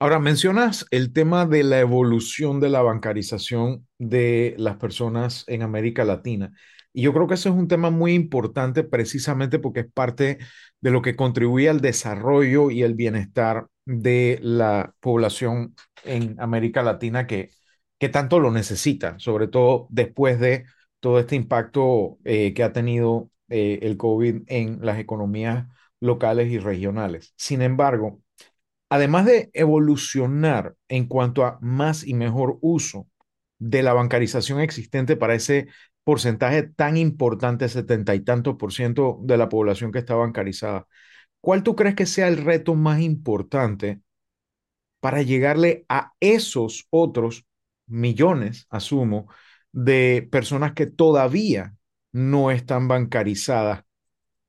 Ahora, 0.00 0.18
mencionas 0.18 0.84
el 0.90 1.12
tema 1.12 1.46
de 1.46 1.62
la 1.62 1.78
evolución 1.78 2.58
de 2.58 2.68
la 2.68 2.82
bancarización 2.82 3.86
de 3.98 4.56
las 4.58 4.76
personas 4.78 5.44
en 5.46 5.62
América 5.62 6.04
Latina. 6.04 6.52
Y 6.92 7.02
yo 7.02 7.12
creo 7.12 7.26
que 7.26 7.34
eso 7.34 7.48
es 7.48 7.54
un 7.54 7.68
tema 7.68 7.90
muy 7.90 8.12
importante 8.12 8.84
precisamente 8.84 9.58
porque 9.58 9.80
es 9.80 9.92
parte 9.92 10.38
de 10.80 10.90
lo 10.90 11.02
que 11.02 11.16
contribuye 11.16 11.68
al 11.68 11.80
desarrollo 11.80 12.70
y 12.70 12.82
el 12.82 12.94
bienestar 12.94 13.68
de 13.84 14.38
la 14.42 14.94
población 15.00 15.74
en 16.04 16.36
América 16.40 16.82
Latina 16.82 17.26
que, 17.26 17.50
que 17.98 18.08
tanto 18.08 18.40
lo 18.40 18.50
necesita, 18.50 19.18
sobre 19.18 19.48
todo 19.48 19.86
después 19.90 20.38
de 20.40 20.64
todo 21.00 21.18
este 21.18 21.36
impacto 21.36 22.18
eh, 22.24 22.54
que 22.54 22.62
ha 22.62 22.72
tenido 22.72 23.30
eh, 23.48 23.80
el 23.82 23.96
COVID 23.96 24.42
en 24.46 24.78
las 24.82 24.98
economías 24.98 25.66
locales 26.00 26.50
y 26.50 26.58
regionales. 26.58 27.32
Sin 27.36 27.62
embargo, 27.62 28.20
además 28.88 29.26
de 29.26 29.50
evolucionar 29.54 30.74
en 30.88 31.06
cuanto 31.06 31.44
a 31.44 31.58
más 31.60 32.06
y 32.06 32.14
mejor 32.14 32.58
uso 32.60 33.08
de 33.58 33.82
la 33.82 33.92
bancarización 33.94 34.60
existente 34.60 35.16
para 35.16 35.34
ese 35.34 35.68
porcentaje 36.04 36.62
tan 36.64 36.96
importante, 36.96 37.68
setenta 37.68 38.14
y 38.14 38.20
tantos 38.20 38.56
por 38.56 38.72
ciento 38.72 39.18
de 39.22 39.36
la 39.38 39.48
población 39.48 39.92
que 39.92 40.00
está 40.00 40.14
bancarizada, 40.14 40.86
¿cuál 41.40 41.62
tú 41.62 41.76
crees 41.76 41.94
que 41.96 42.06
sea 42.06 42.28
el 42.28 42.38
reto 42.38 42.74
más 42.74 43.00
importante 43.00 44.00
para 45.00 45.22
llegarle 45.22 45.84
a 45.88 46.12
esos 46.20 46.86
otros 46.90 47.46
millones, 47.86 48.66
asumo, 48.70 49.28
de 49.72 50.28
personas 50.30 50.72
que 50.74 50.86
todavía 50.86 51.74
no 52.12 52.50
están 52.50 52.88
bancarizadas? 52.88 53.84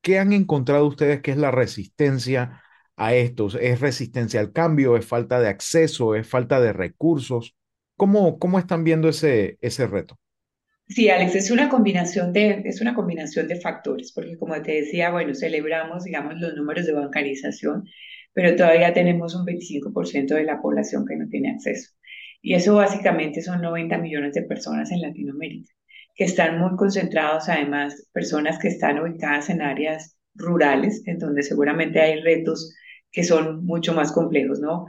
¿Qué 0.01 0.19
han 0.19 0.33
encontrado 0.33 0.87
ustedes 0.87 1.21
que 1.21 1.31
es 1.31 1.37
la 1.37 1.51
resistencia 1.51 2.63
a 2.97 3.13
estos? 3.15 3.55
¿Es 3.61 3.81
resistencia 3.81 4.39
al 4.41 4.51
cambio? 4.53 4.97
¿Es 4.97 5.05
falta 5.05 5.39
de 5.39 5.49
acceso? 5.49 6.15
¿Es 6.15 6.27
falta 6.27 6.61
de 6.61 6.73
recursos? 6.73 7.55
¿Cómo, 7.97 8.39
cómo 8.39 8.59
están 8.59 8.83
viendo 8.83 9.09
ese, 9.09 9.57
ese 9.61 9.87
reto? 9.87 10.19
Sí, 10.87 11.09
Alex, 11.09 11.35
es 11.35 11.49
una 11.51 11.69
combinación 11.69 12.33
de, 12.33 12.61
es 12.65 12.81
una 12.81 12.93
combinación 12.93 13.47
de 13.47 13.59
factores, 13.59 14.11
porque 14.11 14.37
como 14.37 14.61
te 14.61 14.73
decía, 14.73 15.11
bueno, 15.11 15.33
celebramos, 15.33 16.03
digamos, 16.03 16.35
los 16.39 16.53
números 16.55 16.85
de 16.85 16.93
bancarización, 16.93 17.85
pero 18.33 18.55
todavía 18.55 18.93
tenemos 18.93 19.33
un 19.35 19.45
25% 19.45 20.35
de 20.35 20.43
la 20.43 20.61
población 20.61 21.05
que 21.07 21.15
no 21.15 21.27
tiene 21.29 21.51
acceso. 21.51 21.91
Y 22.41 22.53
eso 22.53 22.75
básicamente 22.75 23.41
son 23.41 23.61
90 23.61 23.97
millones 23.97 24.33
de 24.33 24.43
personas 24.43 24.91
en 24.91 25.01
Latinoamérica, 25.01 25.73
que 26.15 26.25
están 26.25 26.59
muy 26.59 26.75
concentrados, 26.75 27.49
además, 27.49 28.07
personas 28.13 28.59
que 28.59 28.67
están 28.67 28.99
ubicadas 28.99 29.49
en 29.49 29.61
áreas 29.61 30.17
rurales, 30.35 31.01
en 31.07 31.17
donde 31.17 31.43
seguramente 31.43 32.01
hay 32.01 32.21
retos 32.21 32.75
que 33.11 33.23
son 33.23 33.65
mucho 33.65 33.93
más 33.93 34.11
complejos, 34.11 34.59
¿no? 34.59 34.85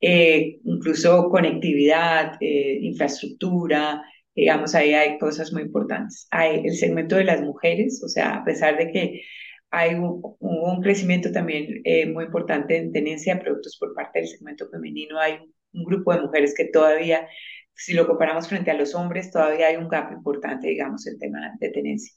Eh, 0.00 0.60
incluso 0.64 1.28
conectividad, 1.30 2.34
eh, 2.40 2.78
infraestructura, 2.82 4.02
digamos, 4.38 4.74
ahí 4.76 4.94
hay 4.94 5.18
cosas 5.18 5.52
muy 5.52 5.62
importantes. 5.62 6.28
Hay 6.30 6.62
el 6.64 6.74
segmento 6.76 7.16
de 7.16 7.24
las 7.24 7.40
mujeres, 7.40 8.00
o 8.04 8.08
sea, 8.08 8.36
a 8.36 8.44
pesar 8.44 8.78
de 8.78 8.92
que 8.92 9.22
hay 9.70 9.94
un, 9.94 10.80
crecimiento 10.80 11.32
también 11.32 11.80
eh, 11.84 12.06
muy 12.06 12.26
importante 12.26 12.76
en 12.76 12.92
tenencia 12.92 13.34
de 13.34 13.40
productos 13.40 13.76
por 13.78 13.94
parte 13.94 14.20
del 14.20 14.28
segmento 14.28 14.68
femenino, 14.70 15.18
hay 15.18 15.38
un, 15.72 15.84
grupo 15.84 16.14
de 16.14 16.22
mujeres 16.22 16.54
que 16.56 16.66
todavía, 16.66 17.28
si 17.74 17.94
lo 17.94 18.06
comparamos 18.06 18.48
frente 18.48 18.70
a 18.70 18.74
los 18.74 18.94
hombres, 18.94 19.32
todavía 19.32 19.66
hay 19.66 19.76
un 19.76 19.88
gap 19.88 20.12
importante, 20.12 20.68
digamos, 20.68 21.04
en 21.08 21.18
tema 21.18 21.40
de 21.58 21.70
tenencia. 21.70 22.14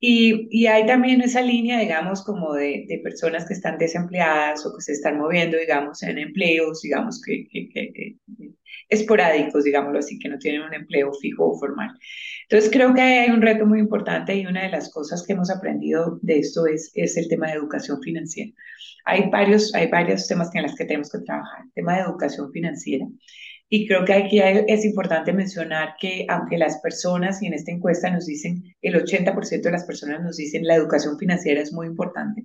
Y, 0.00 0.48
y, 0.50 0.66
hay 0.66 0.84
también 0.86 1.22
esa 1.22 1.40
línea, 1.40 1.78
digamos, 1.80 2.22
como 2.24 2.52
de, 2.52 2.84
de, 2.88 2.98
personas 2.98 3.46
que 3.46 3.54
están 3.54 3.78
desempleadas 3.78 4.66
o 4.66 4.74
que 4.76 4.82
se 4.82 4.92
están 4.92 5.18
moviendo, 5.18 5.56
digamos, 5.56 6.02
en 6.02 6.18
empleos, 6.18 6.82
digamos, 6.82 7.22
que, 7.22 7.46
que, 7.48 7.70
que, 7.70 8.16
esporádicos, 8.88 9.64
digámoslo 9.64 9.98
así, 9.98 10.18
que 10.18 10.28
no 10.28 10.38
tienen 10.38 10.62
un 10.62 10.74
empleo 10.74 11.12
fijo 11.14 11.50
o 11.50 11.58
formal. 11.58 11.90
Entonces, 12.42 12.70
creo 12.70 12.94
que 12.94 13.00
hay 13.00 13.30
un 13.30 13.42
reto 13.42 13.66
muy 13.66 13.80
importante 13.80 14.34
y 14.34 14.46
una 14.46 14.62
de 14.64 14.70
las 14.70 14.90
cosas 14.92 15.24
que 15.26 15.32
hemos 15.32 15.50
aprendido 15.50 16.18
de 16.22 16.38
esto 16.38 16.66
es, 16.66 16.90
es 16.94 17.16
el 17.16 17.28
tema 17.28 17.48
de 17.48 17.54
educación 17.54 18.00
financiera. 18.02 18.52
Hay 19.06 19.30
varios, 19.30 19.74
hay 19.74 19.88
varios 19.88 20.26
temas 20.26 20.50
en 20.54 20.62
los 20.62 20.74
que 20.74 20.84
tenemos 20.84 21.10
que 21.10 21.18
trabajar. 21.20 21.64
El 21.64 21.72
tema 21.72 21.96
de 21.96 22.02
educación 22.02 22.50
financiera. 22.52 23.06
Y 23.76 23.88
creo 23.88 24.04
que 24.04 24.12
aquí 24.12 24.38
es 24.38 24.84
importante 24.84 25.32
mencionar 25.32 25.96
que 25.98 26.26
aunque 26.28 26.58
las 26.58 26.78
personas, 26.78 27.42
y 27.42 27.48
en 27.48 27.54
esta 27.54 27.72
encuesta 27.72 28.08
nos 28.08 28.24
dicen, 28.24 28.62
el 28.80 28.94
80% 28.94 29.62
de 29.62 29.72
las 29.72 29.82
personas 29.82 30.22
nos 30.22 30.36
dicen 30.36 30.64
la 30.64 30.76
educación 30.76 31.18
financiera 31.18 31.60
es 31.60 31.72
muy 31.72 31.88
importante, 31.88 32.44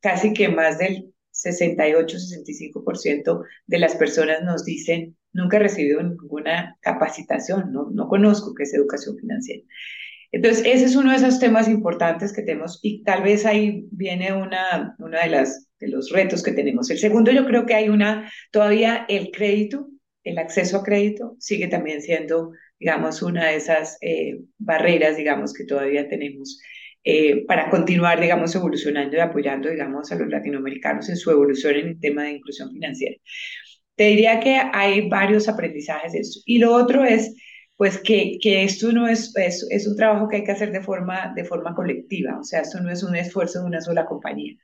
casi 0.00 0.32
que 0.32 0.48
más 0.48 0.78
del 0.78 1.12
68-65% 1.34 3.44
de 3.66 3.78
las 3.78 3.96
personas 3.96 4.42
nos 4.44 4.64
dicen 4.64 5.18
nunca 5.34 5.58
he 5.58 5.60
recibido 5.60 6.02
ninguna 6.02 6.78
capacitación, 6.80 7.70
no, 7.70 7.90
no 7.90 8.08
conozco 8.08 8.54
qué 8.54 8.62
es 8.62 8.72
educación 8.72 9.18
financiera. 9.18 9.62
Entonces, 10.32 10.64
ese 10.64 10.86
es 10.86 10.96
uno 10.96 11.10
de 11.10 11.18
esos 11.18 11.38
temas 11.38 11.68
importantes 11.68 12.32
que 12.32 12.40
tenemos 12.40 12.78
y 12.80 13.02
tal 13.02 13.22
vez 13.22 13.44
ahí 13.44 13.88
viene 13.90 14.32
una, 14.32 14.96
una 15.00 15.20
de, 15.20 15.28
las, 15.28 15.68
de 15.80 15.88
los 15.88 16.10
retos 16.12 16.42
que 16.42 16.52
tenemos. 16.52 16.88
El 16.88 16.96
segundo, 16.96 17.30
yo 17.30 17.44
creo 17.44 17.66
que 17.66 17.74
hay 17.74 17.90
una, 17.90 18.32
todavía 18.50 19.04
el 19.10 19.30
crédito, 19.30 19.90
el 20.26 20.38
acceso 20.38 20.78
a 20.78 20.82
crédito 20.82 21.36
sigue 21.38 21.68
también 21.68 22.02
siendo, 22.02 22.52
digamos, 22.80 23.22
una 23.22 23.46
de 23.46 23.56
esas 23.56 23.96
eh, 24.00 24.40
barreras, 24.58 25.16
digamos, 25.16 25.54
que 25.54 25.64
todavía 25.64 26.08
tenemos 26.08 26.60
eh, 27.04 27.46
para 27.46 27.70
continuar, 27.70 28.20
digamos, 28.20 28.54
evolucionando 28.56 29.16
y 29.16 29.20
apoyando, 29.20 29.70
digamos, 29.70 30.10
a 30.10 30.16
los 30.16 30.28
latinoamericanos 30.28 31.08
en 31.08 31.16
su 31.16 31.30
evolución 31.30 31.76
en 31.76 31.88
el 31.88 32.00
tema 32.00 32.24
de 32.24 32.32
inclusión 32.32 32.72
financiera. 32.72 33.16
Te 33.94 34.08
diría 34.08 34.40
que 34.40 34.60
hay 34.72 35.08
varios 35.08 35.48
aprendizajes 35.48 36.12
de 36.12 36.18
esto. 36.20 36.40
Y 36.44 36.58
lo 36.58 36.74
otro 36.74 37.04
es, 37.04 37.34
pues, 37.76 37.98
que, 37.98 38.38
que 38.42 38.64
esto 38.64 38.90
no 38.92 39.06
es, 39.06 39.32
es, 39.36 39.64
es, 39.70 39.86
un 39.86 39.96
trabajo 39.96 40.28
que 40.28 40.38
hay 40.38 40.44
que 40.44 40.52
hacer 40.52 40.72
de 40.72 40.82
forma, 40.82 41.32
de 41.36 41.44
forma 41.44 41.74
colectiva, 41.74 42.38
o 42.40 42.44
sea, 42.44 42.62
esto 42.62 42.80
no 42.80 42.90
es 42.90 43.04
un 43.04 43.14
esfuerzo 43.14 43.60
de 43.60 43.66
una 43.66 43.80
sola 43.80 44.06
compañía. 44.06 44.56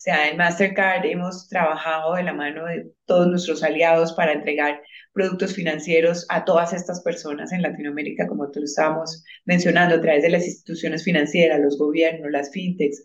Sea, 0.00 0.30
en 0.30 0.38
Mastercard 0.38 1.04
hemos 1.04 1.46
trabajado 1.46 2.14
de 2.14 2.22
la 2.22 2.32
mano 2.32 2.64
de 2.64 2.90
todos 3.04 3.26
nuestros 3.26 3.62
aliados 3.62 4.14
para 4.14 4.32
entregar 4.32 4.80
productos 5.12 5.54
financieros 5.54 6.24
a 6.30 6.46
todas 6.46 6.72
estas 6.72 7.02
personas 7.02 7.52
en 7.52 7.60
Latinoamérica, 7.60 8.26
como 8.26 8.50
te 8.50 8.60
lo 8.60 8.64
estábamos 8.64 9.22
mencionando, 9.44 9.96
a 9.96 10.00
través 10.00 10.22
de 10.22 10.30
las 10.30 10.46
instituciones 10.46 11.04
financieras, 11.04 11.60
los 11.60 11.76
gobiernos, 11.76 12.30
las 12.30 12.50
fintechs, 12.50 13.02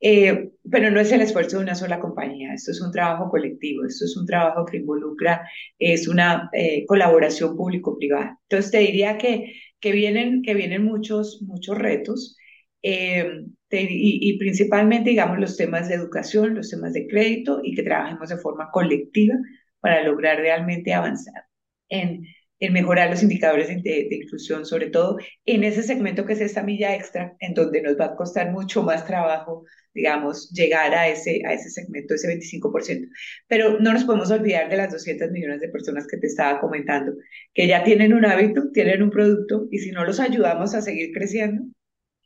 eh, 0.00 0.48
pero 0.70 0.90
no 0.90 1.00
es 1.00 1.12
el 1.12 1.20
esfuerzo 1.20 1.58
de 1.58 1.64
una 1.64 1.74
sola 1.74 2.00
compañía, 2.00 2.54
esto 2.54 2.70
es 2.70 2.80
un 2.80 2.92
trabajo 2.92 3.28
colectivo, 3.28 3.84
esto 3.84 4.06
es 4.06 4.16
un 4.16 4.24
trabajo 4.24 4.64
que 4.64 4.78
involucra, 4.78 5.46
es 5.78 6.08
una 6.08 6.48
eh, 6.54 6.86
colaboración 6.86 7.58
público-privada. 7.58 8.38
Entonces 8.48 8.70
te 8.70 8.78
diría 8.78 9.18
que, 9.18 9.52
que, 9.80 9.92
vienen, 9.92 10.40
que 10.40 10.54
vienen 10.54 10.82
muchos, 10.82 11.42
muchos 11.42 11.76
retos 11.76 12.38
eh, 12.82 13.44
y, 13.70 14.30
y, 14.30 14.38
principalmente, 14.38 15.10
digamos, 15.10 15.38
los 15.38 15.56
temas 15.56 15.88
de 15.88 15.94
educación, 15.94 16.54
los 16.54 16.70
temas 16.70 16.92
de 16.92 17.06
crédito 17.06 17.60
y 17.62 17.74
que 17.74 17.82
trabajemos 17.82 18.28
de 18.28 18.36
forma 18.36 18.70
colectiva 18.70 19.34
para 19.80 20.02
lograr 20.02 20.38
realmente 20.38 20.92
avanzar 20.92 21.44
en 21.88 22.24
en 22.62 22.72
mejorar 22.72 23.10
los 23.10 23.24
indicadores 23.24 23.66
de, 23.82 24.08
inclusión, 24.08 24.64
sobre 24.64 24.88
todo 24.88 25.18
en 25.44 25.64
ese 25.64 25.82
segmento 25.82 26.24
que 26.24 26.34
es 26.34 26.40
esta 26.40 26.62
milla 26.62 26.94
extra, 26.94 27.34
en 27.40 27.54
donde 27.54 27.82
nos 27.82 27.98
va 27.98 28.04
a 28.04 28.14
costar 28.14 28.52
mucho 28.52 28.84
más 28.84 29.04
trabajo, 29.04 29.64
digamos, 29.92 30.48
llegar 30.52 30.94
a 30.94 31.08
ese, 31.08 31.42
a 31.44 31.54
ese 31.54 31.70
segmento, 31.70 32.14
ese 32.14 32.28
25%. 32.28 33.08
Pero 33.48 33.80
no 33.80 33.92
nos 33.92 34.04
podemos 34.04 34.30
olvidar 34.30 34.70
de 34.70 34.76
las 34.76 34.92
200 34.92 35.32
millones 35.32 35.60
de 35.60 35.70
personas 35.70 36.06
que 36.06 36.18
te 36.18 36.28
estaba 36.28 36.60
comentando, 36.60 37.14
que 37.52 37.66
ya 37.66 37.82
tienen 37.82 38.14
un 38.14 38.24
hábito, 38.24 38.70
tienen 38.72 39.02
un 39.02 39.10
producto, 39.10 39.66
y 39.72 39.78
si 39.78 39.90
no 39.90 40.04
los 40.04 40.20
ayudamos 40.20 40.72
a 40.76 40.82
seguir 40.82 41.10
creciendo, 41.12 41.64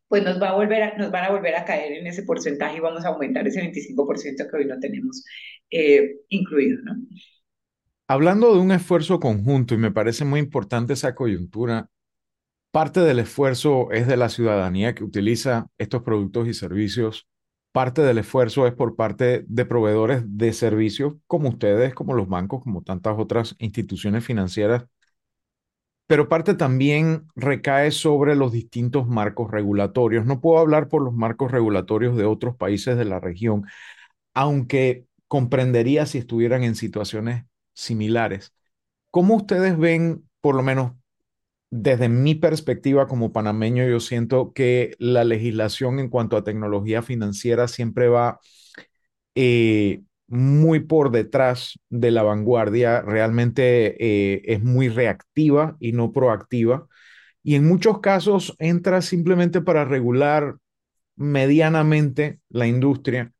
pues 0.08 0.22
nos, 0.22 0.40
va 0.40 0.50
a 0.50 0.54
volver 0.54 0.82
a, 0.82 0.96
nos 0.96 1.10
van 1.10 1.24
a 1.24 1.30
volver 1.30 1.56
a 1.56 1.64
caer 1.64 1.92
en 1.92 2.06
ese 2.06 2.22
porcentaje 2.22 2.76
y 2.76 2.80
vamos 2.80 3.04
a 3.04 3.08
aumentar 3.08 3.46
ese 3.46 3.60
25% 3.60 4.48
que 4.50 4.56
hoy 4.56 4.66
no 4.66 4.78
tenemos 4.78 5.24
eh, 5.70 6.16
incluido, 6.28 6.78
¿no? 6.82 6.94
Hablando 8.08 8.54
de 8.54 8.60
un 8.60 8.70
esfuerzo 8.70 9.18
conjunto, 9.18 9.74
y 9.74 9.78
me 9.78 9.90
parece 9.90 10.24
muy 10.24 10.38
importante 10.38 10.92
esa 10.92 11.16
coyuntura, 11.16 11.90
parte 12.70 13.00
del 13.00 13.18
esfuerzo 13.18 13.90
es 13.90 14.06
de 14.06 14.16
la 14.16 14.28
ciudadanía 14.28 14.94
que 14.94 15.02
utiliza 15.02 15.66
estos 15.76 16.02
productos 16.02 16.46
y 16.46 16.54
servicios. 16.54 17.26
Parte 17.72 18.02
del 18.02 18.18
esfuerzo 18.18 18.66
es 18.66 18.74
por 18.74 18.94
parte 18.94 19.44
de 19.48 19.64
proveedores 19.64 20.22
de 20.24 20.52
servicios 20.52 21.14
como 21.26 21.48
ustedes, 21.48 21.94
como 21.94 22.14
los 22.14 22.28
bancos, 22.28 22.62
como 22.62 22.82
tantas 22.82 23.18
otras 23.18 23.56
instituciones 23.58 24.24
financieras. 24.24 24.84
Pero 26.06 26.28
parte 26.28 26.54
también 26.54 27.26
recae 27.34 27.90
sobre 27.90 28.36
los 28.36 28.52
distintos 28.52 29.08
marcos 29.08 29.50
regulatorios. 29.50 30.24
No 30.26 30.40
puedo 30.40 30.58
hablar 30.60 30.88
por 30.88 31.02
los 31.02 31.14
marcos 31.14 31.50
regulatorios 31.50 32.16
de 32.16 32.24
otros 32.24 32.56
países 32.56 32.96
de 32.96 33.04
la 33.04 33.18
región, 33.20 33.64
aunque 34.34 35.06
comprendería 35.28 36.06
si 36.06 36.18
estuvieran 36.18 36.64
en 36.64 36.76
situaciones 36.76 37.44
similares. 37.74 38.54
¿Cómo 39.10 39.36
ustedes 39.36 39.78
ven, 39.78 40.28
por 40.40 40.54
lo 40.54 40.62
menos 40.62 40.92
desde 41.70 42.08
mi 42.08 42.34
perspectiva 42.34 43.06
como 43.08 43.32
panameño, 43.32 43.86
yo 43.88 44.00
siento 44.00 44.52
que 44.52 44.94
la 44.98 45.24
legislación 45.24 45.98
en 45.98 46.08
cuanto 46.08 46.36
a 46.36 46.44
tecnología 46.44 47.02
financiera 47.02 47.68
siempre 47.68 48.08
va 48.08 48.40
eh, 49.34 50.02
muy 50.28 50.80
por 50.80 51.10
detrás 51.10 51.78
de 51.88 52.10
la 52.10 52.22
vanguardia, 52.22 53.02
realmente 53.02 53.96
eh, 53.98 54.42
es 54.44 54.62
muy 54.62 54.88
reactiva 54.88 55.76
y 55.80 55.92
no 55.92 56.12
proactiva. 56.12 56.86
Y 57.42 57.54
en 57.54 57.66
muchos 57.66 58.00
casos 58.00 58.54
entra 58.58 59.02
simplemente 59.02 59.60
para 59.60 59.84
regular 59.84 60.56
medianamente 61.16 62.40
la 62.48 62.66
industria 62.66 63.32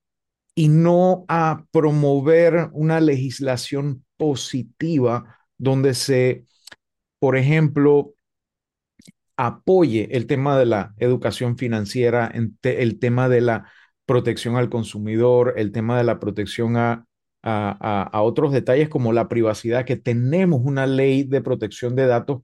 y 0.55 0.69
no 0.69 1.25
a 1.29 1.65
promover 1.71 2.71
una 2.73 3.01
legislación 3.01 4.05
positiva 4.17 5.39
donde 5.59 5.95
se, 5.95 6.47
por 7.19 7.37
ejemplo, 7.37 8.15
apoye 9.37 10.09
el 10.17 10.27
tema 10.27 10.59
de 10.59 10.67
la 10.67 10.95
educación 10.99 11.59
financiera, 11.59 12.33
el 12.63 12.99
tema 12.99 13.29
de 13.29 13.41
la 13.43 13.71
protección 14.07 14.57
al 14.57 14.71
consumidor, 14.71 15.55
el 15.57 15.73
tema 15.73 15.99
de 15.99 16.05
la 16.05 16.19
protección 16.21 16.77
a, 16.77 17.07
a, 17.43 18.23
otros 18.23 18.53
detalles 18.53 18.89
como 18.89 19.13
la 19.13 19.29
privacidad, 19.29 19.85
que 19.85 19.97
tenemos 19.97 20.63
una 20.65 20.87
ley 20.87 21.25
de 21.25 21.43
protección 21.43 21.95
de 21.95 22.07
datos, 22.07 22.43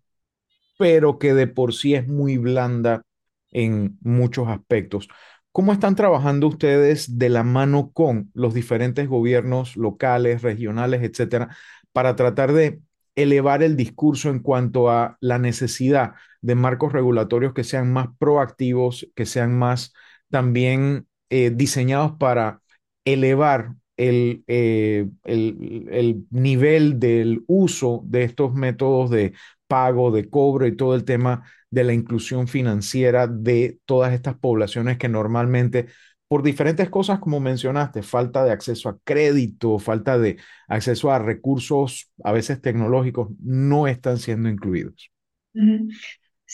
pero 0.79 1.19
que 1.19 1.35
de 1.35 1.47
por 1.47 1.75
sí 1.75 1.95
es 1.95 2.07
muy 2.09 2.39
blanda 2.39 3.03
en 3.51 3.99
muchos 4.03 4.49
aspectos. 4.49 5.09
¿Cómo 5.53 5.73
están 5.73 5.97
trabajando 5.97 6.47
ustedes 6.49 7.19
de 7.19 7.29
la 7.29 7.43
mano 7.43 7.91
con 7.93 8.31
los 8.35 8.55
diferentes 8.55 9.09
gobiernos 9.09 9.77
locales, 9.77 10.43
regionales, 10.43 11.03
etcétera, 11.03 11.55
para 11.93 12.17
tratar 12.17 12.53
de 12.53 12.81
elevar 13.15 13.63
el 13.63 13.77
discurso 13.77 14.31
en 14.31 14.39
cuanto 14.41 14.91
a 14.91 15.19
la 15.21 15.39
necesidad 15.39 16.15
de 16.41 16.55
marcos 16.55 16.93
regulatorios 16.93 17.53
que 17.53 17.65
sean 17.65 17.93
más 17.93 18.09
proactivos, 18.19 19.09
que 19.15 19.27
sean 19.27 19.59
más 19.59 19.93
también 20.31 21.07
eh, 21.33 21.51
diseñados 21.51 22.13
para 22.19 22.61
elevar 23.07 23.75
el, 23.97 24.45
eh, 24.49 25.09
el, 25.25 25.89
el, 25.91 26.27
nivel 26.31 27.01
del 27.01 27.43
uso 27.47 28.03
de 28.05 28.25
estos 28.25 28.53
métodos 28.53 29.09
de 29.09 29.33
pago, 29.67 30.11
de 30.11 30.29
cobro 30.29 30.67
y 30.67 30.77
todo 30.77 30.95
el 30.95 31.05
tema 31.05 31.43
de 31.71 31.85
la 31.85 31.95
inclusión 31.95 32.49
financiera 32.49 33.27
de 33.29 33.79
todas 33.87 34.13
estas 34.13 34.37
poblaciones 34.37 34.99
que 34.99 35.09
normalmente 35.09 35.87
por 36.29 36.43
diferentes 36.43 36.91
cosas, 36.91 37.19
como 37.19 37.41
mencionaste, 37.41 38.03
falta 38.03 38.45
de 38.45 38.53
acceso 38.53 38.91
a 38.91 38.99
crédito, 39.03 39.79
falta 39.79 40.19
de 40.19 40.37
acceso 40.69 41.11
a 41.11 41.19
recursos 41.19 42.11
a 42.23 42.33
veces 42.33 42.61
tecnológicos, 42.61 43.31
no 43.43 43.87
están 43.87 44.19
siendo 44.19 44.51
incluidos. 44.51 45.11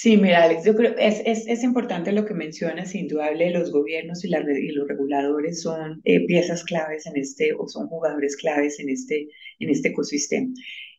Sí, 0.00 0.16
mira, 0.16 0.44
Alex, 0.44 0.64
yo 0.64 0.76
creo 0.76 0.94
es, 0.96 1.20
es, 1.24 1.48
es 1.48 1.64
importante 1.64 2.12
lo 2.12 2.24
que 2.24 2.32
mencionas, 2.32 2.94
indudable, 2.94 3.50
los 3.50 3.72
gobiernos 3.72 4.24
y, 4.24 4.28
la, 4.28 4.38
y 4.42 4.70
los 4.70 4.86
reguladores 4.86 5.60
son 5.60 6.00
eh, 6.04 6.24
piezas 6.24 6.62
claves 6.62 7.04
en 7.06 7.16
este, 7.16 7.52
o 7.52 7.66
son 7.66 7.88
jugadores 7.88 8.36
claves 8.36 8.78
en 8.78 8.90
este, 8.90 9.26
en 9.58 9.70
este 9.70 9.88
ecosistema. 9.88 10.52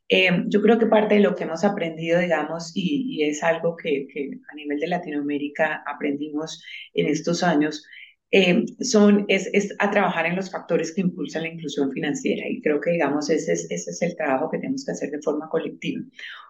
Eh, 0.09 0.43
yo 0.47 0.61
creo 0.61 0.77
que 0.79 0.87
parte 0.87 1.15
de 1.15 1.21
lo 1.21 1.33
que 1.33 1.45
hemos 1.45 1.63
aprendido, 1.63 2.19
digamos, 2.19 2.73
y, 2.75 3.05
y 3.07 3.23
es 3.23 3.41
algo 3.41 3.77
que, 3.77 4.05
que, 4.13 4.31
a 4.51 4.55
nivel 4.55 4.81
de 4.81 4.87
Latinoamérica 4.87 5.81
aprendimos 5.87 6.61
en 6.93 7.07
estos 7.07 7.41
años, 7.41 7.85
eh, 8.31 8.63
son, 8.81 9.25
es, 9.27 9.49
es, 9.53 9.73
a 9.79 9.89
trabajar 9.89 10.27
en 10.27 10.35
los 10.35 10.51
factores 10.51 10.93
que 10.93 11.01
impulsan 11.01 11.43
la 11.43 11.49
inclusión 11.49 11.91
financiera. 11.91 12.47
Y 12.47 12.61
creo 12.61 12.79
que, 12.79 12.91
digamos, 12.91 13.29
ese 13.29 13.53
es, 13.53 13.67
ese 13.71 13.91
es 13.91 14.01
el 14.03 14.15
trabajo 14.15 14.51
que 14.51 14.59
tenemos 14.59 14.85
que 14.85 14.91
hacer 14.91 15.09
de 15.09 15.21
forma 15.21 15.49
colectiva. 15.49 16.03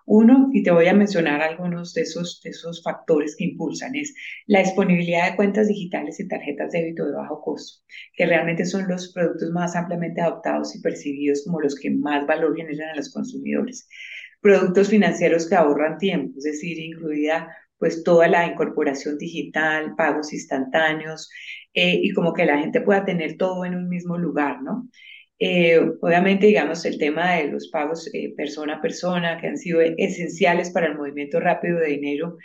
Uno, 0.06 0.50
y 0.52 0.64
te 0.64 0.72
voy 0.72 0.88
a 0.88 0.94
mencionar 0.94 1.42
algunos 1.42 1.94
de 1.94 2.02
esos, 2.02 2.42
de 2.44 2.50
esos 2.50 2.84
factores 2.84 3.36
que 3.38 3.46
impulsan, 3.46 3.96
es 3.96 4.14
la 4.48 4.60
disponibilidad 4.60 5.30
de 5.30 5.36
cuentas 5.38 5.68
digitales 5.68 6.20
y 6.20 6.28
tarjetas 6.28 6.72
de 6.72 6.80
débito 6.80 7.06
de 7.06 7.14
bajo 7.14 7.42
costo, 7.42 7.84
que 8.14 8.26
realmente 8.26 8.66
son 8.66 8.88
los 8.88 9.14
productos 9.14 9.50
más 9.52 9.76
ampliamente 9.76 10.20
adoptados 10.20 10.76
y 10.76 10.82
percibidos 10.82 11.44
como 11.46 11.62
los 11.62 11.76
que 11.76 11.92
más 11.92 12.26
valor 12.28 12.58
generan 12.58 12.90
a 12.90 12.96
los 12.96 13.14
consumidores. 13.14 13.88
Productos 14.42 14.90
financieros 14.90 15.48
que 15.48 15.56
ahorran 15.56 15.98
tiempo, 15.98 16.40
es 16.40 16.44
decir, 16.44 16.80
incluida 16.80 17.56
pues 17.78 18.04
toda 18.04 18.28
la 18.28 18.46
incorporación 18.46 19.18
digital, 19.18 19.96
pagos 19.96 20.34
instantáneos, 20.34 21.30
eh, 21.74 22.00
y 22.02 22.12
como 22.14 22.34
que 22.34 22.46
la 22.46 22.60
gente 22.60 22.82
pueda 22.82 23.06
tener 23.06 23.38
todo 23.38 23.66
en 23.66 23.76
un 23.76 23.90
mismo 23.90 24.18
lugar, 24.18 24.62
¿no? 24.62 24.90
Eh, 25.40 25.80
obviamente, 26.02 26.48
digamos, 26.48 26.84
el 26.86 26.98
tema 26.98 27.36
de 27.36 27.48
los 27.52 27.70
pagos 27.70 28.10
eh, 28.14 28.34
persona 28.36 28.76
a 28.76 28.82
persona, 28.82 29.40
que 29.40 29.48
han 29.48 29.58
sido 29.58 29.80
esenciales 29.82 30.72
para 30.72 30.88
el 30.88 30.98
movimiento 30.98 31.40
rápido 31.40 31.80
de 31.80 31.88
dinero 31.88 32.38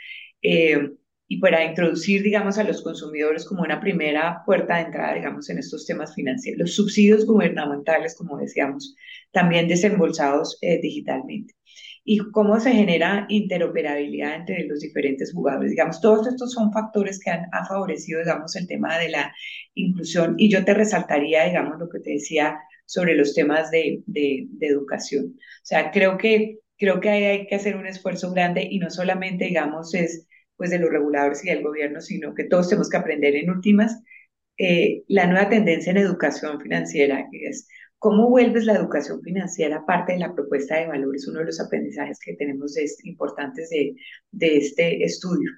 y 1.26 1.40
para 1.40 1.64
introducir, 1.64 2.22
digamos, 2.22 2.58
a 2.58 2.64
los 2.64 2.82
consumidores 2.82 3.46
como 3.46 3.62
una 3.62 3.80
primera 3.80 4.42
puerta 4.44 4.76
de 4.76 4.82
entrada, 4.82 5.14
digamos, 5.14 5.48
en 5.50 5.58
estos 5.58 5.87
temas 5.87 6.14
financieros. 6.14 6.60
Los 6.60 6.74
subsidios 6.74 7.26
gubernamentales, 7.26 8.14
como 8.16 8.37
decíamos, 8.38 8.94
también 9.32 9.66
desembolsados 9.68 10.58
digitalmente 10.60 11.54
y 12.04 12.18
cómo 12.18 12.60
se 12.60 12.72
genera 12.72 13.26
interoperabilidad 13.30 14.36
entre 14.36 14.66
los 14.66 14.80
diferentes 14.80 15.32
jugadores. 15.32 15.70
Digamos, 15.70 16.00
todos 16.00 16.26
estos 16.26 16.52
son 16.52 16.70
factores 16.72 17.18
que 17.18 17.30
han, 17.30 17.48
favorecido, 17.66 18.20
digamos, 18.20 18.54
el 18.56 18.66
tema 18.66 18.98
de 18.98 19.08
la 19.08 19.34
inclusión. 19.74 20.34
Y 20.38 20.50
yo 20.50 20.64
te 20.64 20.74
resaltaría, 20.74 21.44
digamos, 21.44 21.78
lo 21.78 21.88
que 21.88 22.00
te 22.00 22.10
decía 22.12 22.58
sobre 22.84 23.14
los 23.16 23.34
temas 23.34 23.70
de, 23.70 24.02
de, 24.06 24.46
educación. 24.60 25.34
O 25.36 25.64
sea, 25.66 25.90
creo 25.90 26.18
que, 26.18 26.58
creo 26.76 27.00
que 27.00 27.08
hay, 27.08 27.46
que 27.46 27.54
hacer 27.54 27.76
un 27.76 27.86
esfuerzo 27.86 28.32
grande 28.32 28.68
y 28.70 28.78
no 28.78 28.90
solamente, 28.90 29.46
digamos, 29.46 29.94
es 29.94 30.26
pues 30.56 30.70
de 30.70 30.78
los 30.78 30.90
reguladores 30.90 31.44
y 31.44 31.48
del 31.48 31.62
gobierno, 31.62 32.00
sino 32.00 32.34
que 32.34 32.44
todos 32.44 32.68
tenemos 32.68 32.88
que 32.88 32.96
aprender 32.98 33.34
en 33.34 33.50
últimas 33.50 34.00
eh, 34.58 35.02
la 35.08 35.26
nueva 35.26 35.48
tendencia 35.48 35.90
en 35.90 35.98
educación 35.98 36.60
financiera, 36.60 37.26
que 37.30 37.46
es 37.48 37.66
¿Cómo 38.04 38.28
vuelves 38.28 38.66
la 38.66 38.74
educación 38.74 39.22
financiera 39.22 39.86
parte 39.86 40.12
de 40.12 40.18
la 40.18 40.34
propuesta 40.34 40.76
de 40.78 40.88
valor? 40.88 41.16
Es 41.16 41.26
uno 41.26 41.38
de 41.38 41.46
los 41.46 41.58
aprendizajes 41.58 42.18
que 42.22 42.34
tenemos 42.34 42.76
este, 42.76 43.08
importantes 43.08 43.70
de, 43.70 43.94
de, 44.30 44.58
este 44.58 45.02
estudio. 45.04 45.50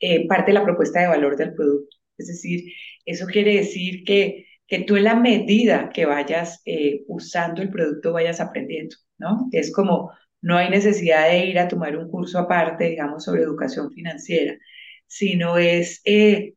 Eh, 0.00 0.26
parte 0.26 0.50
de 0.50 0.54
la 0.54 0.64
propuesta 0.64 1.00
de 1.00 1.06
valor 1.06 1.36
del 1.36 1.54
producto. 1.54 1.96
Es 2.18 2.26
decir, 2.26 2.64
eso 3.04 3.26
quiere 3.26 3.54
decir 3.58 4.02
que, 4.02 4.44
que 4.66 4.80
tú 4.80 4.96
en 4.96 5.04
la 5.04 5.14
medida 5.14 5.90
que 5.90 6.04
vayas 6.04 6.62
eh, 6.64 7.04
usando 7.06 7.62
el 7.62 7.70
producto 7.70 8.12
vayas 8.12 8.40
aprendiendo, 8.40 8.96
¿no? 9.18 9.48
Es 9.52 9.72
como, 9.72 10.10
no 10.42 10.56
hay 10.56 10.70
necesidad 10.70 11.28
de 11.28 11.46
ir 11.46 11.60
a 11.60 11.68
tomar 11.68 11.96
un 11.96 12.10
curso 12.10 12.40
aparte, 12.40 12.88
digamos, 12.90 13.22
sobre 13.22 13.42
educación 13.42 13.92
financiera, 13.92 14.58
sino 15.06 15.58
es 15.58 16.00
eh, 16.04 16.54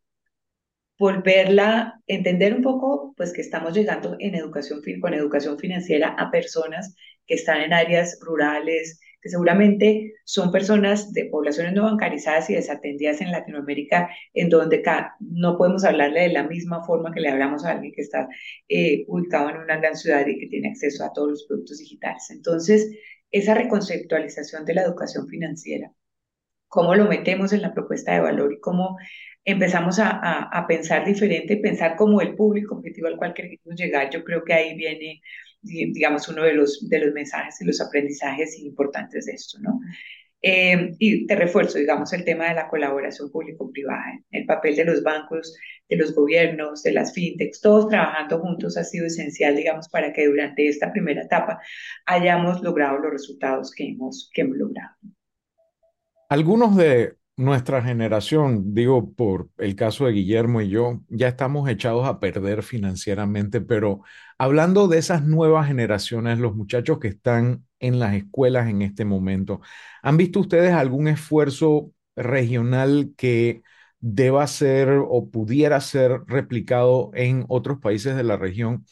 volverla, 0.98 2.02
entender 2.08 2.54
un 2.54 2.64
poco, 2.64 3.14
pues 3.16 3.34
que 3.34 3.42
estamos 3.42 3.74
llegando 3.74 4.16
en 4.20 4.36
educación, 4.36 4.82
con 5.00 5.14
educación 5.14 5.60
financiera 5.60 6.10
a 6.18 6.32
personas 6.32 6.96
que 7.26 7.36
están 7.36 7.62
en 7.62 7.74
áreas 7.74 8.20
rurales, 8.22 9.00
que 9.22 9.30
seguramente 9.30 10.14
son 10.26 10.52
personas 10.52 11.12
de 11.14 11.26
poblaciones 11.26 11.74
no 11.74 11.84
bancarizadas 11.84 12.50
y 12.50 12.56
desatendidas 12.56 13.22
en 13.22 13.32
Latinoamérica, 13.32 14.10
en 14.34 14.50
donde 14.50 14.84
no 15.20 15.58
podemos 15.58 15.84
hablarle 15.84 16.22
de 16.22 16.30
la 16.30 16.44
misma 16.44 16.84
forma 16.84 17.14
que 17.14 17.22
le 17.22 17.30
hablamos 17.30 17.66
a 17.66 17.72
alguien 17.72 17.94
que 17.94 18.02
está 18.02 18.28
eh, 18.70 19.06
ubicado 19.08 19.50
en 19.50 19.58
una 19.58 19.78
gran 19.78 19.96
ciudad 19.96 20.26
y 20.26 20.40
que 20.40 20.48
tiene 20.48 20.70
acceso 20.70 21.04
a 21.04 21.14
todos 21.14 21.30
los 21.30 21.46
productos 21.48 21.80
digitales. 21.80 22.30
Entonces, 22.30 22.90
esa 23.32 23.54
reconceptualización 23.54 24.66
de 24.66 24.74
la 24.76 24.84
educación 24.84 25.28
financiera, 25.28 25.92
cómo 26.68 26.96
lo 26.96 27.06
metemos 27.06 27.54
en 27.54 27.62
la 27.62 27.74
propuesta 27.74 28.14
de 28.14 28.22
valor 28.22 28.54
y 28.54 28.60
cómo 28.60 28.98
empezamos 29.48 29.98
a, 29.98 30.10
a, 30.44 30.68
pensar 30.68 31.06
diferente, 31.06 31.56
pensar 31.56 31.96
como 31.96 32.20
el 32.20 32.36
público 32.36 32.76
objetivo 32.76 33.08
al 33.08 33.16
cual 33.16 33.34
queremos 33.34 33.76
llegar. 33.78 34.10
Yo 34.10 34.22
creo 34.26 34.44
que 34.44 34.54
ahí 34.54 34.76
viene, 34.76 35.22
digamos, 35.62 36.28
uno 36.28 36.44
de 36.44 36.54
los, 36.54 36.90
de 36.90 37.00
los 37.00 37.14
mensajes 37.14 37.62
y 37.62 37.66
los 37.66 37.80
aprendizajes 37.80 38.60
importantes 38.60 39.26
de 39.26 39.32
esto, 39.32 39.58
¿no? 39.62 39.80
Eh, 40.42 40.96
y 41.00 41.26
te 41.26 41.36
refuerzo, 41.38 41.78
digamos, 41.80 42.12
el 42.12 42.26
tema 42.26 42.50
de 42.50 42.56
la 42.56 42.68
colaboración 42.68 43.32
público-privada, 43.32 44.20
el 44.32 44.46
papel 44.46 44.76
de 44.76 44.84
los 44.84 45.02
bancos, 45.02 45.56
de 45.88 45.96
los 45.96 46.14
gobiernos, 46.14 46.84
de 46.84 46.92
las 46.92 47.14
fintechs, 47.14 47.62
todos 47.62 47.88
trabajando 47.88 48.40
juntos 48.40 48.76
ha 48.76 48.84
sido 48.84 49.06
esencial, 49.06 49.56
digamos, 49.56 49.88
para 49.88 50.12
que 50.12 50.28
durante 50.28 50.68
esta 50.68 50.92
primera 50.92 51.24
etapa 51.24 51.62
hayamos 52.06 52.62
logrado 52.62 52.98
los 52.98 53.14
resultados 53.14 53.72
que 53.72 53.92
hemos, 53.92 54.30
que 54.34 54.42
hemos 54.42 54.58
logrado. 54.58 54.94
Algunos 56.28 56.76
de 56.76 57.16
nuestra 57.38 57.84
generación, 57.84 58.74
digo 58.74 59.14
por 59.14 59.50
el 59.58 59.76
caso 59.76 60.06
de 60.06 60.14
Guillermo 60.14 60.62
y 60.62 60.70
yo, 60.70 61.02
ya 61.10 61.28
estamos 61.28 61.70
echados 61.70 62.08
a 62.08 62.20
perder 62.20 62.64
financieramente, 62.64 63.62
pero 63.62 64.02
hablando 64.40 64.88
de 64.88 64.98
esas 64.98 65.24
nuevas 65.24 65.68
generaciones, 65.68 66.40
los 66.40 66.56
muchachos 66.56 67.00
que 67.00 67.10
están 67.10 67.66
en 67.80 68.00
las 68.00 68.16
escuelas 68.16 68.68
en 68.70 68.82
este 68.82 69.06
momento, 69.06 69.62
¿han 70.02 70.18
visto 70.18 70.40
ustedes 70.40 70.74
algún 70.74 71.08
esfuerzo 71.08 71.92
regional 72.16 73.14
que 73.18 73.62
deba 74.00 74.48
ser 74.48 74.90
o 75.08 75.30
pudiera 75.30 75.80
ser 75.82 76.22
replicado 76.28 77.12
en 77.14 77.46
otros 77.50 77.80
países 77.80 78.16
de 78.16 78.24
la 78.24 78.38
región? 78.38 78.86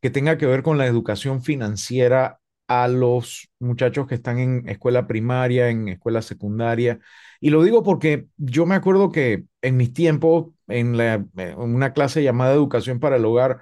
que 0.00 0.10
tenga 0.10 0.38
que 0.38 0.46
ver 0.46 0.62
con 0.62 0.78
la 0.78 0.86
educación 0.86 1.42
financiera 1.42 2.40
a 2.68 2.88
los 2.88 3.48
muchachos 3.58 4.06
que 4.06 4.14
están 4.14 4.38
en 4.38 4.68
escuela 4.68 5.06
primaria, 5.06 5.70
en 5.70 5.88
escuela 5.88 6.22
secundaria. 6.22 7.00
Y 7.40 7.50
lo 7.50 7.62
digo 7.62 7.82
porque 7.82 8.26
yo 8.36 8.66
me 8.66 8.74
acuerdo 8.74 9.12
que 9.12 9.44
en 9.62 9.76
mis 9.76 9.92
tiempos, 9.92 10.48
en, 10.66 10.96
la, 10.96 11.24
en 11.36 11.58
una 11.58 11.92
clase 11.92 12.22
llamada 12.22 12.54
Educación 12.54 13.00
para 13.00 13.16
el 13.16 13.24
Hogar, 13.24 13.60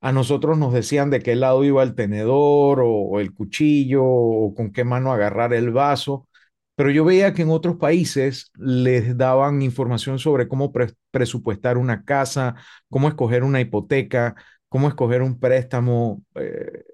a 0.00 0.12
nosotros 0.12 0.58
nos 0.58 0.72
decían 0.72 1.10
de 1.10 1.20
qué 1.20 1.36
lado 1.36 1.64
iba 1.64 1.82
el 1.82 1.94
tenedor 1.94 2.80
o, 2.82 3.20
el 3.20 3.34
cuchillo 3.34 4.04
o 4.04 4.54
con 4.54 4.72
qué 4.72 4.84
mano 4.84 5.12
agarrar 5.12 5.52
el 5.54 5.70
vaso, 5.70 6.28
pero 6.74 6.90
yo 6.90 7.04
veía 7.04 7.34
que 7.34 7.42
en 7.42 7.50
otros 7.50 7.76
países 7.76 8.50
les 8.56 9.16
daban 9.18 9.60
información 9.62 10.18
sobre 10.18 10.48
cómo 10.48 10.72
presupuestar 11.10 11.76
una 11.78 12.04
casa, 12.04 12.54
cómo 12.88 13.08
escoger 13.08 13.44
una 13.44 13.60
hipoteca, 13.60 14.34
cómo 14.68 14.88
escoger 14.88 15.22
un 15.22 15.38
préstamo. 15.38 16.22
Eh, 16.36 16.84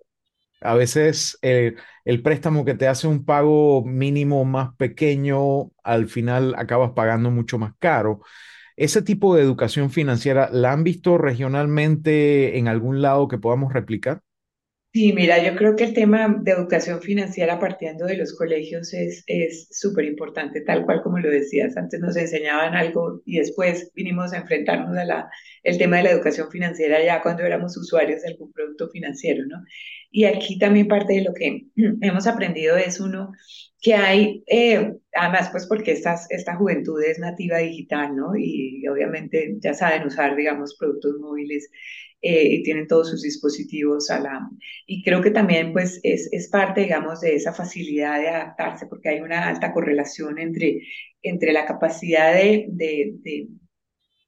a 0.67 0.75
veces 0.75 1.39
eh, 1.43 1.75
el 2.05 2.23
préstamo 2.23 2.65
que 2.65 2.75
te 2.75 2.89
hace 2.89 3.07
un 3.07 3.25
pago 3.25 3.85
mínimo 3.85 4.45
más 4.45 4.75
pequeño, 4.77 5.71
al 5.83 6.09
final 6.09 6.55
acabas 6.57 6.93
pagando 6.93 7.31
mucho 7.31 7.59
más 7.59 7.73
caro. 7.79 8.23
¿Ese 8.77 9.03
tipo 9.03 9.35
de 9.35 9.43
educación 9.43 9.91
financiera 9.91 10.51
la 10.53 10.73
han 10.73 10.85
visto 10.85 11.19
regionalmente 11.19 12.59
en 12.59 12.69
algún 12.69 13.01
lado 13.03 13.29
que 13.29 13.39
podamos 13.39 13.73
replicar? 13.73 14.23
Sí, 14.97 15.13
mira, 15.13 15.45
yo 15.45 15.55
creo 15.57 15.77
que 15.77 15.85
el 15.85 15.93
tema 15.93 16.27
de 16.41 16.53
educación 16.53 17.03
financiera 17.03 17.61
partiendo 17.61 18.07
de 18.07 18.17
los 18.17 18.35
colegios 18.35 18.95
es 18.95 19.69
súper 19.71 20.07
importante, 20.07 20.63
tal 20.63 20.87
cual 20.87 21.03
como 21.03 21.19
lo 21.19 21.29
decías. 21.29 21.77
Antes 21.77 22.01
nos 22.01 22.17
enseñaban 22.17 22.75
algo 22.75 23.21
y 23.27 23.37
después 23.39 23.91
vinimos 23.95 24.33
a 24.33 24.39
enfrentarnos 24.39 24.97
a 24.97 25.05
la, 25.05 25.31
el 25.65 25.77
tema 25.77 25.99
de 25.99 26.05
la 26.05 26.11
educación 26.13 26.51
financiera 26.51 27.05
ya 27.05 27.21
cuando 27.21 27.43
éramos 27.43 27.77
usuarios 27.77 28.23
de 28.23 28.29
algún 28.29 28.51
producto 28.53 28.89
financiero, 28.89 29.45
¿no? 29.47 29.59
Y 30.17 30.25
aquí 30.25 30.59
también 30.59 30.89
parte 30.89 31.13
de 31.13 31.25
lo 31.25 31.35
que 31.35 31.67
hemos 32.01 32.27
aprendido 32.27 32.75
es 32.79 33.01
uno 33.01 33.33
que 33.83 33.93
hay, 33.93 34.43
eh, 34.47 34.95
además 35.13 35.51
pues 35.51 35.67
porque 35.67 35.93
estas, 35.93 36.27
esta 36.31 36.57
juventud 36.57 37.03
es 37.03 37.19
nativa 37.19 37.59
digital, 37.59 38.17
¿no? 38.17 38.35
Y, 38.35 38.83
obviamente 38.89 39.57
ya 39.61 39.75
saben 39.75 40.07
usar, 40.07 40.35
digamos, 40.35 40.75
productos 40.79 41.19
móviles 41.21 41.69
eh, 42.23 42.49
y 42.51 42.63
tienen 42.63 42.87
todos 42.87 43.11
sus 43.11 43.21
dispositivos 43.21 44.09
a 44.11 44.21
la... 44.21 44.49
Y 44.87 45.03
creo 45.05 45.21
que 45.21 45.31
también 45.31 45.75
pues 45.75 46.01
es, 46.03 46.31
es 46.33 46.49
parte, 46.49 46.81
digamos, 46.81 47.21
de 47.21 47.35
esa 47.35 47.53
facilidad 47.53 48.19
de 48.19 48.29
adaptarse, 48.31 48.87
porque 48.87 49.11
hay 49.11 49.21
una 49.21 49.47
alta 49.47 49.71
correlación 49.75 50.39
entre, 50.39 50.81
entre 51.21 51.53
la 51.53 51.67
capacidad 51.67 52.33
de, 52.33 52.69
de, 52.71 53.17
de, 53.23 53.49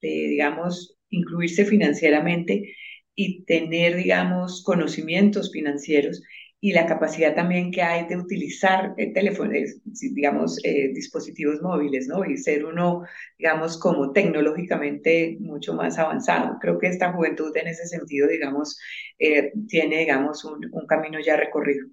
de 0.03 0.09
digamos, 0.29 0.99
incluirse 1.09 1.65
financieramente 1.65 2.75
y 3.21 3.43
tener, 3.43 3.97
digamos, 3.97 4.63
conocimientos 4.63 5.51
financieros 5.51 6.23
y 6.61 6.71
la 6.71 6.85
capacidad 6.85 7.35
también 7.35 7.69
que 7.69 7.81
hay 7.81 8.07
de 8.07 8.15
utilizar 8.15 8.95
teléfonos, 8.95 9.81
digamos, 10.15 10.57
eh, 10.63 10.91
dispositivos 10.93 11.61
móviles, 11.61 12.07
¿no? 12.07 12.23
Y 12.23 12.37
ser 12.37 12.63
uno, 12.63 13.03
digamos, 13.37 13.77
como 13.77 14.13
tecnológicamente 14.13 15.35
mucho 15.41 15.73
más 15.73 15.99
avanzado. 15.99 16.57
Creo 16.61 16.79
que 16.79 16.87
esta 16.87 17.11
juventud 17.11 17.55
en 17.57 17.67
ese 17.67 17.87
sentido, 17.87 18.25
digamos, 18.29 18.79
eh, 19.19 19.51
tiene, 19.67 19.99
digamos, 19.99 20.45
un, 20.45 20.69
un, 20.71 20.87
camino 20.87 21.19
ya 21.19 21.35
recorrido. 21.35 21.87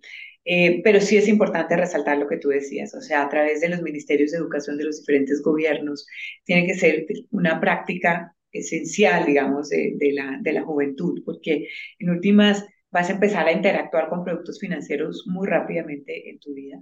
Eh, 0.45 0.81
pero 0.85 1.01
sí 1.01 1.17
es 1.17 1.27
importante 1.27 1.77
resaltar 1.77 2.19
lo 2.19 2.29
que 2.29 2.37
tú 2.39 2.51
decías, 2.51 2.95
o 2.95 3.01
sea, 3.01 3.23
a 3.25 3.29
través 3.29 3.61
de 3.61 3.69
los 3.69 3.83
ministerios 3.83 4.31
de 4.31 4.39
educación 4.39 4.79
de 4.79 4.85
los 4.85 5.01
diferentes 5.01 5.43
gobiernos, 5.43 6.07
tiene 6.45 6.65
que 6.67 6.75
ser 6.75 7.05
una 7.33 7.61
práctica 7.61 8.36
esencial, 8.59 9.27
digamos, 9.27 9.69
de, 9.69 9.97
la, 10.13 10.39
de 10.41 10.53
la 10.53 10.63
juventud, 10.63 11.23
porque 11.25 11.69
en 11.99 12.11
últimas 12.11 12.65
vas 12.91 13.11
a 13.11 13.13
empezar 13.13 13.47
a 13.47 13.53
interactuar 13.53 14.09
con 14.09 14.25
productos 14.25 14.59
financieros 14.59 15.25
muy 15.27 15.47
rápidamente 15.47 16.31
en 16.31 16.39
tu 16.39 16.55
vida, 16.55 16.79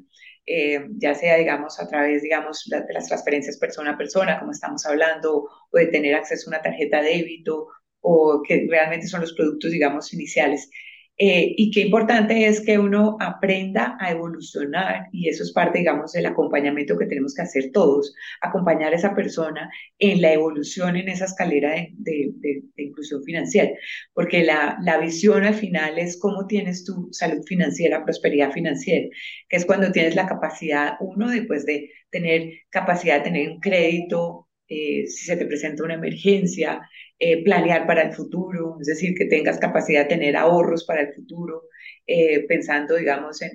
eh, 0.46 0.86
ya 0.98 1.14
sea, 1.14 1.36
digamos, 1.36 1.80
a 1.80 1.88
través, 1.88 2.22
digamos, 2.22 2.64
de 2.68 2.92
las 2.92 3.08
transferencias 3.08 3.58
persona 3.58 3.92
a 3.92 3.98
persona, 3.98 4.38
como 4.38 4.52
estamos 4.52 4.84
hablando, 4.86 5.48
o 5.70 5.78
de 5.78 5.86
tener 5.86 6.14
acceso 6.14 6.48
a 6.48 6.54
una 6.54 6.62
tarjeta 6.62 7.02
de 7.02 7.10
débito, 7.10 7.68
o 8.00 8.42
que 8.46 8.66
realmente 8.68 9.06
son 9.06 9.22
los 9.22 9.32
productos, 9.34 9.70
digamos, 9.72 10.12
iniciales. 10.12 10.70
Eh, 11.16 11.54
y 11.56 11.70
qué 11.70 11.82
importante 11.82 12.46
es 12.46 12.60
que 12.60 12.76
uno 12.76 13.16
aprenda 13.20 13.96
a 14.00 14.10
evolucionar 14.10 15.06
y 15.12 15.28
eso 15.28 15.44
es 15.44 15.52
parte, 15.52 15.78
digamos, 15.78 16.10
del 16.12 16.26
acompañamiento 16.26 16.98
que 16.98 17.06
tenemos 17.06 17.34
que 17.34 17.42
hacer 17.42 17.70
todos, 17.72 18.14
acompañar 18.40 18.92
a 18.92 18.96
esa 18.96 19.14
persona 19.14 19.70
en 20.00 20.20
la 20.20 20.32
evolución 20.32 20.96
en 20.96 21.08
esa 21.08 21.26
escalera 21.26 21.70
de, 21.70 22.32
de, 22.34 22.62
inclusión 22.76 23.22
financiera, 23.22 23.70
porque 24.12 24.42
la, 24.42 24.76
la, 24.82 24.98
visión 24.98 25.44
al 25.44 25.54
final 25.54 25.98
es 25.98 26.18
cómo 26.18 26.46
tienes 26.48 26.84
tu 26.84 27.08
salud 27.12 27.44
financiera, 27.46 28.04
prosperidad 28.04 28.50
financiera, 28.52 29.08
que 29.48 29.56
es 29.56 29.64
cuando 29.66 29.92
tienes 29.92 30.16
la 30.16 30.26
capacidad, 30.26 30.94
uno, 31.00 31.30
después 31.30 31.64
de 31.64 31.90
tener 32.10 32.54
capacidad 32.70 33.18
de 33.18 33.24
tener 33.24 33.50
un 33.50 33.60
crédito, 33.60 34.43
eh, 34.68 35.06
si 35.06 35.26
se 35.26 35.36
te 35.36 35.46
presenta 35.46 35.84
una 35.84 35.94
emergencia, 35.94 36.80
eh, 37.18 37.44
planear 37.44 37.86
para 37.86 38.02
el 38.02 38.12
futuro, 38.12 38.76
es 38.80 38.86
decir, 38.86 39.14
que 39.16 39.26
tengas 39.26 39.58
capacidad 39.58 40.02
de 40.02 40.08
tener 40.08 40.36
ahorros 40.36 40.84
para 40.84 41.02
el 41.02 41.14
futuro, 41.14 41.64
eh, 42.06 42.44
pensando, 42.46 42.96
digamos, 42.96 43.40
en, 43.42 43.52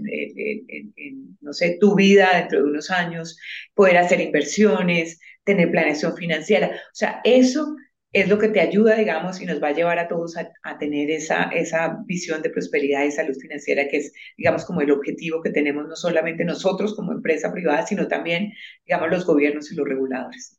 no 1.41 1.53
sé, 1.53 1.77
tu 1.79 1.95
vida 1.95 2.29
dentro 2.35 2.59
de 2.59 2.65
unos 2.65 2.89
años, 2.91 3.37
poder 3.73 3.97
hacer 3.97 4.21
inversiones, 4.21 5.19
tener 5.43 5.71
planeación 5.71 6.15
financiera. 6.15 6.67
O 6.69 6.95
sea, 6.95 7.21
eso 7.23 7.75
es 8.11 8.27
lo 8.27 8.39
que 8.39 8.49
te 8.49 8.59
ayuda, 8.59 8.95
digamos, 8.95 9.39
y 9.41 9.45
nos 9.45 9.61
va 9.61 9.69
a 9.69 9.73
llevar 9.73 9.99
a 9.99 10.07
todos 10.07 10.35
a, 10.37 10.51
a, 10.63 10.77
tener 10.79 11.11
esa, 11.11 11.43
esa 11.49 11.97
visión 12.05 12.41
de 12.41 12.49
prosperidad 12.49 13.05
y 13.05 13.11
salud 13.11 13.35
financiera, 13.39 13.87
que 13.87 13.97
es, 13.97 14.13
digamos, 14.37 14.65
como 14.65 14.81
el 14.81 14.91
objetivo 14.91 15.41
que 15.43 15.51
tenemos 15.51 15.87
no 15.87 15.95
solamente 15.95 16.43
nosotros 16.45 16.95
como 16.95 17.11
empresa 17.11 17.51
privada, 17.51 17.85
sino 17.85 18.07
también, 18.07 18.51
digamos, 18.85 19.09
los 19.11 19.25
gobiernos 19.25 19.71
y 19.71 19.75
los 19.75 19.87
reguladores. 19.87 20.58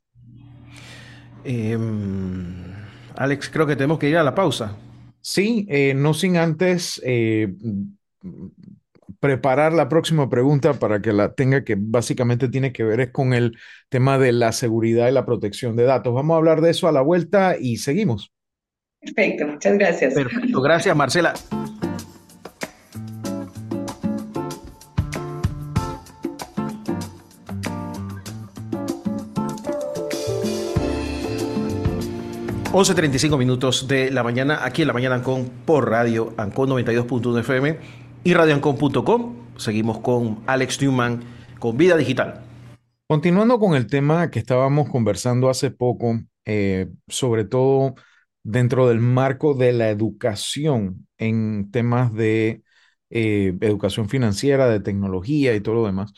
Eh, 1.44 1.79
Alex, 3.16 3.48
creo 3.48 3.66
que 3.66 3.76
tenemos 3.76 3.98
que 3.98 4.09
ir 4.09 4.16
a 4.16 4.22
la 4.22 4.35
pausa. 4.35 4.76
Sí, 5.20 5.66
eh, 5.68 5.92
no 5.94 6.14
sin 6.14 6.37
antes 6.37 7.00
eh, 7.05 7.53
preparar 9.20 9.72
la 9.72 9.88
próxima 9.88 10.31
pregunta 10.31 10.74
para 10.74 11.03
que 11.03 11.12
la 11.12 11.35
tenga, 11.35 11.62
que 11.62 11.76
básicamente 11.79 12.48
tiene 12.48 12.72
que 12.72 12.85
ver 12.85 13.00
es 13.00 13.11
con 13.11 13.35
el 13.35 13.57
tema 13.90 14.18
de 14.18 14.33
la 14.33 14.53
seguridad 14.53 15.09
y 15.09 15.12
la 15.12 15.26
protección 15.26 15.76
de 15.76 15.85
datos. 15.85 16.14
Vamos 16.14 16.35
a 16.35 16.38
hablar 16.38 16.62
de 16.62 16.70
eso 16.70 16.88
a 16.88 16.92
la 16.92 17.03
vuelta 17.03 17.57
y 17.61 17.76
seguimos. 17.76 18.33
Perfecto, 19.00 19.46
muchas 19.46 19.79
gracias. 19.79 20.14
Perfecto, 20.14 20.61
gracias 20.61 20.96
Marcela. 20.96 21.35
11.35 32.72 33.37
minutos 33.37 33.88
de 33.88 34.12
la 34.12 34.22
mañana, 34.22 34.64
aquí 34.64 34.83
en 34.83 34.87
la 34.87 34.94
mañana 34.94 35.16
Ancon 35.16 35.50
por 35.66 35.90
radio 35.90 36.33
Ancon 36.37 36.70
92.1 36.70 37.40
FM 37.40 37.78
y 38.22 38.33
radioancon.com. 38.33 39.35
Seguimos 39.56 39.98
con 39.98 40.38
Alex 40.46 40.80
Newman 40.80 41.20
con 41.59 41.76
Vida 41.76 41.96
Digital. 41.96 42.42
Continuando 43.09 43.59
con 43.59 43.74
el 43.74 43.88
tema 43.88 44.30
que 44.30 44.38
estábamos 44.38 44.88
conversando 44.88 45.50
hace 45.50 45.72
poco, 45.72 46.20
eh, 46.44 46.88
sobre 47.09 47.44
todo 47.44 47.96
dentro 48.44 48.87
del 48.88 49.00
marco 49.00 49.54
de 49.54 49.72
la 49.72 49.90
educación 49.90 51.09
en 51.18 51.72
temas 51.72 52.14
de 52.14 52.62
eh, 53.11 53.59
educación 53.62 54.09
financiera, 54.09 54.68
de 54.68 54.78
tecnología 54.78 55.56
y 55.56 55.61
todo 55.61 55.74
lo 55.74 55.87
demás, 55.87 56.12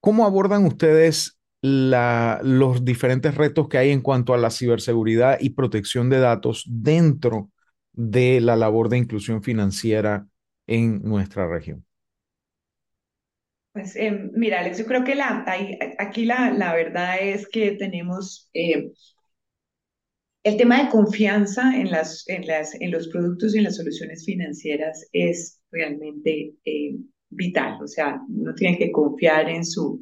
¿cómo 0.00 0.26
abordan 0.26 0.66
ustedes 0.66 1.39
la, 1.62 2.40
los 2.42 2.84
diferentes 2.84 3.34
retos 3.34 3.68
que 3.68 3.78
hay 3.78 3.90
en 3.90 4.00
cuanto 4.00 4.34
a 4.34 4.38
la 4.38 4.50
ciberseguridad 4.50 5.38
y 5.40 5.50
protección 5.50 6.08
de 6.08 6.18
datos 6.18 6.64
dentro 6.68 7.50
de 7.92 8.40
la 8.40 8.56
labor 8.56 8.88
de 8.88 8.98
inclusión 8.98 9.42
financiera 9.42 10.26
en 10.66 11.02
nuestra 11.02 11.48
región? 11.48 11.84
Pues 13.72 13.94
eh, 13.96 14.30
mira, 14.32 14.60
Alex, 14.60 14.78
yo 14.78 14.86
creo 14.86 15.04
que 15.04 15.14
la, 15.14 15.44
aquí 15.98 16.24
la, 16.24 16.50
la, 16.50 16.74
verdad 16.74 17.18
es 17.20 17.46
que 17.48 17.72
tenemos 17.72 18.50
eh, 18.52 18.90
el 20.42 20.56
tema 20.56 20.82
de 20.82 20.90
confianza 20.90 21.76
en, 21.76 21.90
las, 21.90 22.26
en, 22.28 22.46
las, 22.46 22.74
en 22.80 22.90
los 22.90 23.08
productos 23.08 23.54
y 23.54 23.58
en 23.58 23.64
las 23.64 23.76
soluciones 23.76 24.24
financieras 24.24 25.06
es 25.12 25.60
realmente 25.70 26.54
eh, 26.64 26.96
vital. 27.28 27.80
O 27.82 27.86
sea, 27.86 28.20
uno 28.28 28.54
tiene 28.54 28.76
que 28.76 28.90
confiar 28.90 29.48
en 29.48 29.64
su, 29.64 30.00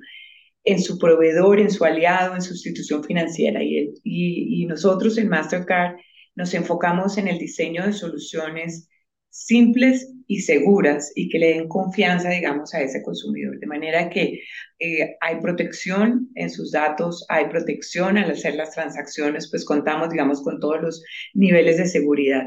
en 0.69 0.83
su 0.83 0.99
proveedor, 0.99 1.61
en 1.61 1.71
su 1.71 1.83
aliado, 1.85 2.35
en 2.35 2.43
su 2.43 2.53
institución 2.53 3.03
financiera. 3.03 3.63
Y, 3.63 3.91
y, 4.05 4.67
nosotros 4.67 5.17
en 5.17 5.29
Mastercard 5.29 5.97
nos 6.37 6.53
enfocamos 6.53 7.17
en 7.17 7.27
el 7.27 7.39
diseño 7.39 7.87
de 7.87 7.95
soluciones 7.95 8.87
simples 9.31 10.13
y 10.27 10.43
seguras 10.43 11.11
y 11.15 11.31
que 11.31 11.39
le 11.39 11.55
den 11.55 11.69
confianza, 11.69 12.29
digamos, 12.29 12.75
a 12.75 12.83
ese 12.83 13.03
consumidor. 13.03 13.59
De 13.59 13.67
manera 13.67 14.11
que 14.11 14.43
eh, 14.79 15.17
hay 15.23 15.41
protección 15.41 16.29
en 16.35 16.51
sus 16.51 16.73
datos, 16.73 17.25
hay 17.31 17.47
protección 17.47 18.19
al 18.19 18.31
hacer 18.31 18.55
las 18.55 18.73
transacciones, 18.73 19.49
pues 19.51 19.65
contamos, 19.65 20.11
digamos, 20.11 20.43
con 20.43 20.61
todos 20.61 20.83
los 20.83 21.03
niveles 21.33 21.79
de 21.79 21.87
seguridad. 21.87 22.45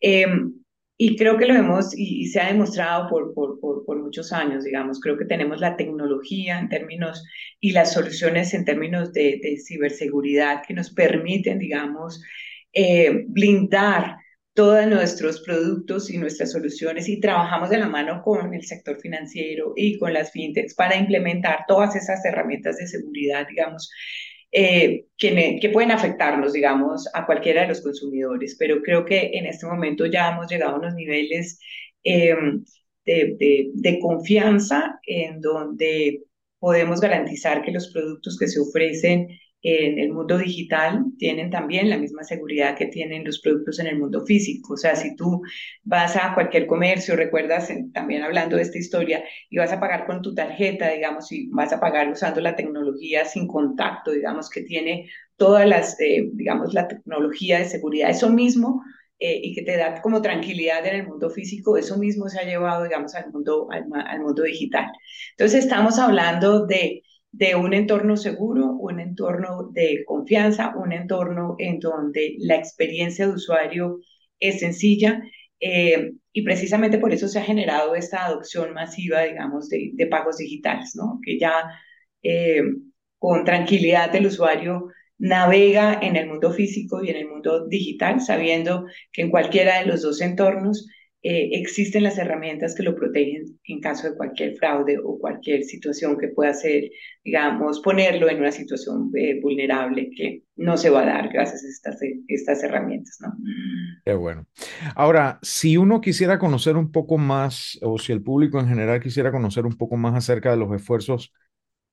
Em, 0.00 0.52
Y 0.96 1.16
creo 1.16 1.36
que 1.36 1.46
lo 1.46 1.54
hemos, 1.54 1.96
y, 1.96 2.26
se 2.26 2.40
ha 2.40 2.48
demostrado 2.48 3.08
por, 3.08 3.34
por, 3.34 3.58
por, 3.60 4.02
muchos 4.02 4.32
años, 4.32 4.64
digamos, 4.64 5.00
creo 5.00 5.16
que 5.18 5.24
tenemos 5.24 5.60
la 5.60 5.76
tecnología 5.76 6.58
en 6.58 6.68
términos 6.68 7.24
y 7.60 7.72
las 7.72 7.92
soluciones 7.92 8.54
en 8.54 8.64
términos 8.64 9.12
de, 9.12 9.40
ciberseguridad 9.66 10.62
que 10.66 10.74
nos 10.74 10.92
permiten, 10.92 11.58
digamos, 11.58 12.22
eh, 12.72 13.24
blindar 13.26 14.16
todos 14.54 14.86
nuestros 14.86 15.40
productos 15.40 16.10
y 16.10 16.18
nuestras 16.18 16.52
soluciones 16.52 17.08
y 17.08 17.20
trabajamos 17.20 17.70
de 17.70 17.78
la 17.78 17.88
mano 17.88 18.22
con 18.22 18.52
el 18.52 18.64
sector 18.64 19.00
financiero 19.00 19.72
y 19.76 19.98
con 19.98 20.12
las 20.12 20.30
fintechs 20.30 20.74
para 20.74 20.96
implementar 20.96 21.64
todas 21.66 21.96
esas 21.96 22.24
herramientas 22.24 22.76
de 22.76 22.86
seguridad, 22.86 23.46
digamos, 23.48 23.90
eh, 24.52 25.06
que, 25.16 25.70
pueden 25.72 25.90
afectarnos, 25.90 26.52
digamos, 26.52 27.08
a 27.14 27.26
cualquiera 27.26 27.62
de 27.62 27.68
los 27.68 27.80
consumidores. 27.80 28.56
Pero 28.58 28.82
creo 28.82 29.04
que 29.04 29.30
en 29.34 29.46
este 29.46 29.66
momento 29.66 30.06
ya 30.06 30.30
hemos 30.30 30.50
llegado 30.50 30.76
a 30.76 30.78
unos 30.78 30.94
niveles 30.94 31.58
eh, 32.04 32.36
de, 33.04 33.70
de 33.74 33.98
confianza 33.98 35.00
en 35.06 35.40
donde 35.40 36.22
podemos 36.58 37.00
garantizar 37.00 37.62
que 37.62 37.72
los 37.72 37.92
productos 37.92 38.38
que 38.38 38.46
se 38.46 38.60
ofrecen 38.60 39.28
en 39.62 39.98
el 40.00 40.12
mundo 40.12 40.38
digital 40.38 41.04
tienen 41.18 41.50
también 41.50 41.88
la 41.88 41.96
misma 41.96 42.24
seguridad 42.24 42.76
que 42.76 42.86
tienen 42.86 43.24
los 43.24 43.40
productos 43.40 43.78
en 43.78 43.86
el 43.86 43.98
mundo 43.98 44.24
físico. 44.26 44.74
O 44.74 44.76
sea, 44.76 44.96
si 44.96 45.14
tú 45.14 45.42
vas 45.84 46.16
a 46.16 46.34
cualquier 46.34 46.66
comercio, 46.66 47.14
recuerdas 47.14 47.72
también 47.92 48.22
hablando 48.22 48.56
de 48.56 48.62
esta 48.62 48.78
historia, 48.78 49.22
y 49.50 49.58
vas 49.58 49.72
a 49.72 49.78
pagar 49.80 50.06
con 50.06 50.20
tu 50.20 50.34
tarjeta, 50.34 50.90
digamos, 50.90 51.30
y 51.30 51.48
vas 51.50 51.72
a 51.72 51.80
pagar 51.80 52.10
usando 52.10 52.40
la 52.40 52.56
tecnología 52.56 53.24
sin 53.24 53.46
contacto, 53.46 54.10
digamos, 54.10 54.50
que 54.50 54.62
tiene 54.62 55.08
todas 55.36 55.66
las, 55.68 55.98
eh, 56.00 56.28
digamos, 56.32 56.74
la 56.74 56.88
tecnología 56.88 57.58
de 57.58 57.66
seguridad, 57.66 58.10
eso 58.10 58.30
mismo. 58.30 58.82
Eh, 59.24 59.40
y 59.40 59.54
que 59.54 59.62
te 59.62 59.76
da 59.76 60.02
como 60.02 60.20
tranquilidad 60.20 60.84
en 60.84 60.96
el 60.96 61.06
mundo 61.06 61.30
físico, 61.30 61.76
eso 61.76 61.96
mismo 61.96 62.28
se 62.28 62.40
ha 62.40 62.44
llevado, 62.44 62.82
digamos, 62.82 63.14
al 63.14 63.30
mundo, 63.30 63.68
al 63.70 64.20
mundo 64.20 64.42
digital. 64.42 64.90
Entonces, 65.36 65.64
estamos 65.64 66.00
hablando 66.00 66.66
de 66.66 67.04
de 67.32 67.56
un 67.56 67.74
entorno 67.74 68.16
seguro, 68.16 68.72
un 68.72 69.00
entorno 69.00 69.70
de 69.72 70.04
confianza, 70.06 70.74
un 70.76 70.92
entorno 70.92 71.56
en 71.58 71.80
donde 71.80 72.36
la 72.38 72.56
experiencia 72.56 73.26
de 73.26 73.32
usuario 73.32 73.98
es 74.38 74.60
sencilla 74.60 75.22
eh, 75.60 76.12
y 76.32 76.42
precisamente 76.42 76.98
por 76.98 77.12
eso 77.12 77.28
se 77.28 77.38
ha 77.38 77.44
generado 77.44 77.94
esta 77.94 78.26
adopción 78.26 78.74
masiva, 78.74 79.22
digamos, 79.22 79.68
de, 79.68 80.06
pagos 80.10 80.38
digitales, 80.38 80.92
¿no? 80.94 81.20
Que 81.24 81.38
ya 81.38 81.52
eh, 82.22 82.62
con 83.18 83.44
tranquilidad 83.44 84.14
el 84.14 84.26
usuario 84.26 84.88
navega 85.18 86.00
en 86.02 86.16
el 86.16 86.28
mundo 86.28 86.52
físico 86.52 87.02
y 87.02 87.10
en 87.10 87.16
el 87.16 87.28
mundo 87.28 87.66
digital, 87.68 88.20
sabiendo 88.20 88.86
que 89.12 89.22
en 89.22 89.30
cualquiera 89.30 89.78
de 89.78 89.86
los 89.86 90.02
dos 90.02 90.20
entornos 90.20 90.88
eh, 91.24 91.50
existen 91.52 92.02
las 92.02 92.18
herramientas 92.18 92.74
que 92.74 92.82
lo 92.82 92.96
protegen 92.96 93.44
en 93.64 93.80
caso 93.80 94.10
de 94.10 94.16
cualquier 94.16 94.56
fraude 94.56 94.98
o 94.98 95.20
cualquier 95.20 95.62
situación 95.62 96.18
que 96.18 96.28
pueda 96.28 96.52
ser, 96.52 96.90
digamos, 97.22 97.80
ponerlo 97.80 98.28
en 98.28 98.38
una 98.38 98.50
situación 98.50 99.08
eh, 99.16 99.40
vulnerable 99.40 100.10
que 100.16 100.42
no 100.56 100.76
se 100.76 100.90
va 100.90 101.02
a 101.02 101.06
dar 101.06 101.32
gracias 101.32 101.62
a 101.62 101.68
estas, 101.68 101.98
estas 102.26 102.64
herramientas, 102.64 103.18
¿no? 103.20 103.32
Qué 104.04 104.14
bueno. 104.14 104.46
Ahora, 104.96 105.38
si 105.42 105.76
uno 105.76 106.00
quisiera 106.00 106.40
conocer 106.40 106.76
un 106.76 106.90
poco 106.90 107.18
más, 107.18 107.78
o 107.82 107.98
si 107.98 108.12
el 108.12 108.22
público 108.22 108.58
en 108.58 108.66
general 108.66 109.00
quisiera 109.00 109.30
conocer 109.30 109.64
un 109.64 109.76
poco 109.76 109.96
más 109.96 110.16
acerca 110.16 110.50
de 110.50 110.56
los 110.56 110.74
esfuerzos 110.74 111.32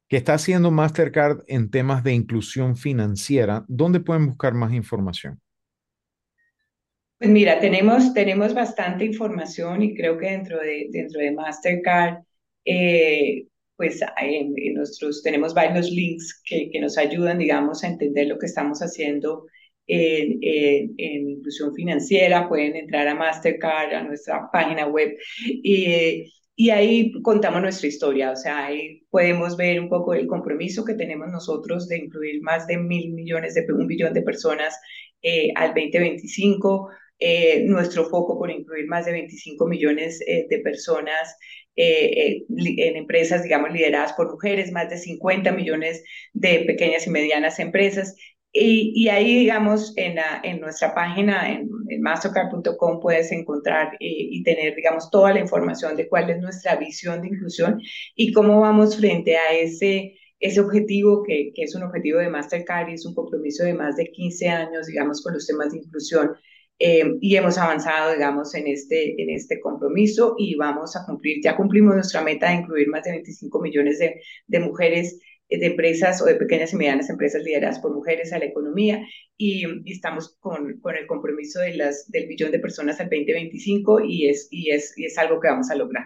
que 0.08 0.18
está 0.18 0.34
haciendo 0.34 0.72
Mastercard 0.72 1.44
en 1.48 1.70
temas 1.70 2.04
de 2.04 2.13
inclusión 2.13 2.76
financiera, 2.76 3.63
¿dónde 3.68 4.00
pueden 4.00 4.26
buscar 4.26 4.56
más 4.56 4.74
información? 4.74 5.39
Pues 7.19 7.32
mira, 7.32 7.60
tenemos, 7.60 8.13
tenemos 8.13 8.53
bastante 8.53 9.03
información 9.03 9.82
y 9.82 9.93
creo 9.93 10.17
que 10.17 10.27
dentro 10.27 10.58
de, 10.60 10.88
dentro 10.89 11.19
de 11.19 11.32
Mastercard, 11.34 12.19
eh, 12.63 13.45
pues 13.75 13.99
en, 14.21 14.53
nuestros, 14.73 15.21
tenemos 15.21 15.53
varios 15.53 15.91
links 15.91 16.41
que, 16.45 16.69
que, 16.71 16.79
nos 16.79 16.97
ayudan, 16.97 17.38
digamos, 17.38 17.84
a 17.84 17.88
entender 17.89 18.27
lo 18.27 18.39
que 18.39 18.45
estamos 18.45 18.79
haciendo 18.79 19.45
en, 19.88 20.39
en, 20.41 21.29
inclusión 21.29 21.73
financiera. 21.75 22.47
Pueden 22.47 22.77
entrar 22.77 23.08
a 23.10 23.15
Mastercard, 23.15 23.93
a 23.93 24.03
nuestra 24.03 24.49
página 24.53 24.88
web 24.88 25.17
y, 25.45 26.32
y 26.55 26.69
ahí 26.69 27.12
contamos 27.21 27.62
nuestra 27.62 27.88
historia. 27.88 28.32
O 28.32 28.36
sea, 28.38 28.67
ahí 28.67 29.01
podemos 29.10 29.58
ver 29.58 29.82
un 29.82 29.89
poco 29.89 30.13
el 30.13 30.27
compromiso 30.27 30.86
que 30.86 30.93
tenemos 30.93 31.27
nosotros 31.29 31.88
de 31.89 31.97
incluir 31.97 32.41
más 32.43 32.65
de 32.67 32.77
mil 32.77 33.12
millones, 33.12 33.55
de 33.55 33.65
un 33.73 33.88
billón 33.88 34.13
de 34.13 34.21
personas 34.21 34.79
eh, 35.21 35.51
al 35.55 35.73
2025 35.73 36.89
eh, 37.21 37.65
nuestro 37.65 38.05
foco 38.05 38.38
por 38.38 38.49
incluir 38.49 38.88
más 38.88 39.05
de 39.05 39.12
25 39.12 39.67
millones 39.67 40.21
eh, 40.25 40.47
de 40.49 40.60
personas 40.60 41.38
eh, 41.75 42.45
en 42.47 42.95
empresas, 42.95 43.43
digamos, 43.43 43.73
lideradas 43.73 44.13
por 44.13 44.32
mujeres, 44.32 44.71
más 44.71 44.89
de 44.89 44.97
50 44.97 45.51
millones 45.51 46.01
de 46.34 46.62
pequeñas 46.65 47.08
y 47.08 47.10
medianas 47.10 47.60
empresas. 47.60 48.15
Y, 48.51 49.08
ahí, 49.10 49.38
digamos, 49.39 49.93
en, 49.95 50.17
en 50.43 50.60
nuestra 50.60 50.95
página, 50.95 51.51
en, 51.51 51.69
mastercard.com, 52.01 52.99
puedes 52.99 53.32
encontrar 53.32 53.95
y 53.99 54.41
tener, 54.43 54.75
digamos, 54.75 55.12
toda 55.12 55.34
la 55.34 55.39
información 55.39 55.95
de 55.95 56.08
cuál 56.08 56.29
es 56.29 56.39
nuestra 56.39 56.75
visión 56.77 57.21
de 57.21 57.27
inclusión 57.27 57.79
y 58.15 58.32
cómo 58.32 58.62
vamos 58.62 58.97
frente 58.97 59.38
a 59.38 59.53
ese 59.53 60.15
ese 60.39 60.62
objetivo 60.62 61.21
que, 61.23 61.51
que, 61.53 61.63
es 61.63 61.75
un 61.75 61.84
objetivo 61.84 62.19
de 62.19 62.29
Mastercard 62.29 62.89
y 62.89 62.93
es 62.93 63.05
un 63.05 63.13
compromiso 63.13 63.65
de 63.65 63.73
más 63.73 63.97
de 63.97 64.05
15 64.05 64.47
años, 64.47 64.88
digamos, 64.88 65.21
con 65.21 65.34
los 65.34 65.45
temas 65.45 65.73
de 65.73 65.79
inclusión 65.79 66.32
eh, 66.80 67.04
y 67.20 67.36
hemos 67.36 67.58
avanzado, 67.58 68.13
digamos, 68.13 68.56
en 68.56 68.68
este, 68.68 69.22
en 69.22 69.30
este 69.30 69.60
compromiso 69.60 70.36
y 70.38 70.56
vamos 70.56 70.96
a 70.96 71.06
cumplir, 71.06 71.42
ya 71.44 71.58
cumplimos 71.58 71.94
nuestra 71.94 72.22
meta 72.22 72.50
de 72.50 72.56
incluir 72.56 72.88
más 72.88 73.04
de 73.04 73.12
25 73.12 73.62
millones 73.62 74.00
de, 74.00 74.22
de 74.48 74.60
mujeres 74.62 75.20
eh, 75.50 75.60
de 75.60 75.65
empresas 75.65 76.22
o 76.22 76.26
de 76.26 76.36
pequeñas 76.36 76.72
y 76.72 76.78
medianas 76.78 77.10
empresas 77.10 77.44
lideradas 77.44 77.80
por 77.80 77.94
mujeres 77.94 78.32
a 78.32 78.39
la 78.39 78.46
economía 78.46 79.06
y, 79.36 79.65
estamos 79.92 80.38
con, 80.39 80.80
con, 80.80 80.96
el 80.96 81.06
compromiso 81.06 81.60
de 81.60 81.76
las, 81.76 82.10
del 82.10 82.28
billón 82.28 82.52
de 82.52 82.60
personas 82.60 83.00
al 83.02 83.10
2025 83.10 84.02
y 84.02 84.30
es, 84.30 84.48
y, 84.50 84.70
es, 84.72 84.98
y 84.98 85.06
es 85.06 85.18
algo 85.18 85.42
que 85.42 85.50
vamos 85.50 85.70
a 85.70 85.76
lograr. 85.76 86.06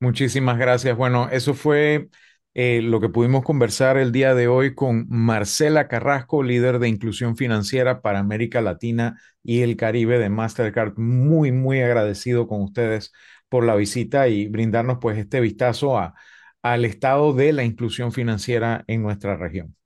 Muchísimas 0.00 0.58
gracias. 0.58 0.94
Bueno, 0.94 1.28
eso 1.30 1.54
fue 1.54 2.08
eh, 2.54 2.80
lo 2.82 3.00
que 3.00 3.08
pudimos 3.08 3.44
conversar 3.44 3.96
el 3.96 4.12
día 4.12 4.34
de 4.34 4.48
hoy 4.48 4.74
con 4.74 5.06
Marcela 5.08 5.88
Carrasco, 5.88 6.42
líder 6.42 6.78
de 6.78 6.88
inclusión 6.88 7.36
financiera 7.36 8.00
para 8.02 8.20
América 8.20 8.60
Latina 8.60 9.20
y 9.42 9.62
el 9.62 9.76
Caribe 9.76 10.18
de 10.18 10.30
Mastercard. 10.30 10.94
Muy, 10.96 11.52
muy 11.52 11.80
agradecido 11.82 12.46
con 12.48 12.62
ustedes 12.62 13.12
por 13.48 13.64
la 13.64 13.74
visita 13.76 14.28
y 14.28 14.48
brindarnos 14.48 14.98
pues 15.00 15.18
este 15.18 15.40
vistazo 15.40 15.98
a, 15.98 16.14
al 16.62 16.84
estado 16.84 17.32
de 17.34 17.52
la 17.52 17.64
inclusión 17.64 18.12
financiera 18.12 18.84
en 18.86 19.02
nuestra 19.02 19.36
región. 19.36 19.76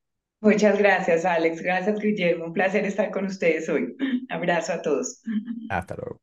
Muchas 0.40 0.78
gracias, 0.78 1.24
Alex. 1.24 1.60
Gracias, 1.62 1.98
Guillermo. 2.00 2.46
Un 2.46 2.52
placer 2.52 2.84
estar 2.84 3.10
con 3.10 3.26
ustedes 3.26 3.68
hoy. 3.68 3.96
Abrazo 4.30 4.72
a 4.74 4.82
todos. 4.82 5.22
Hasta 5.68 5.94
luego. 5.96 6.20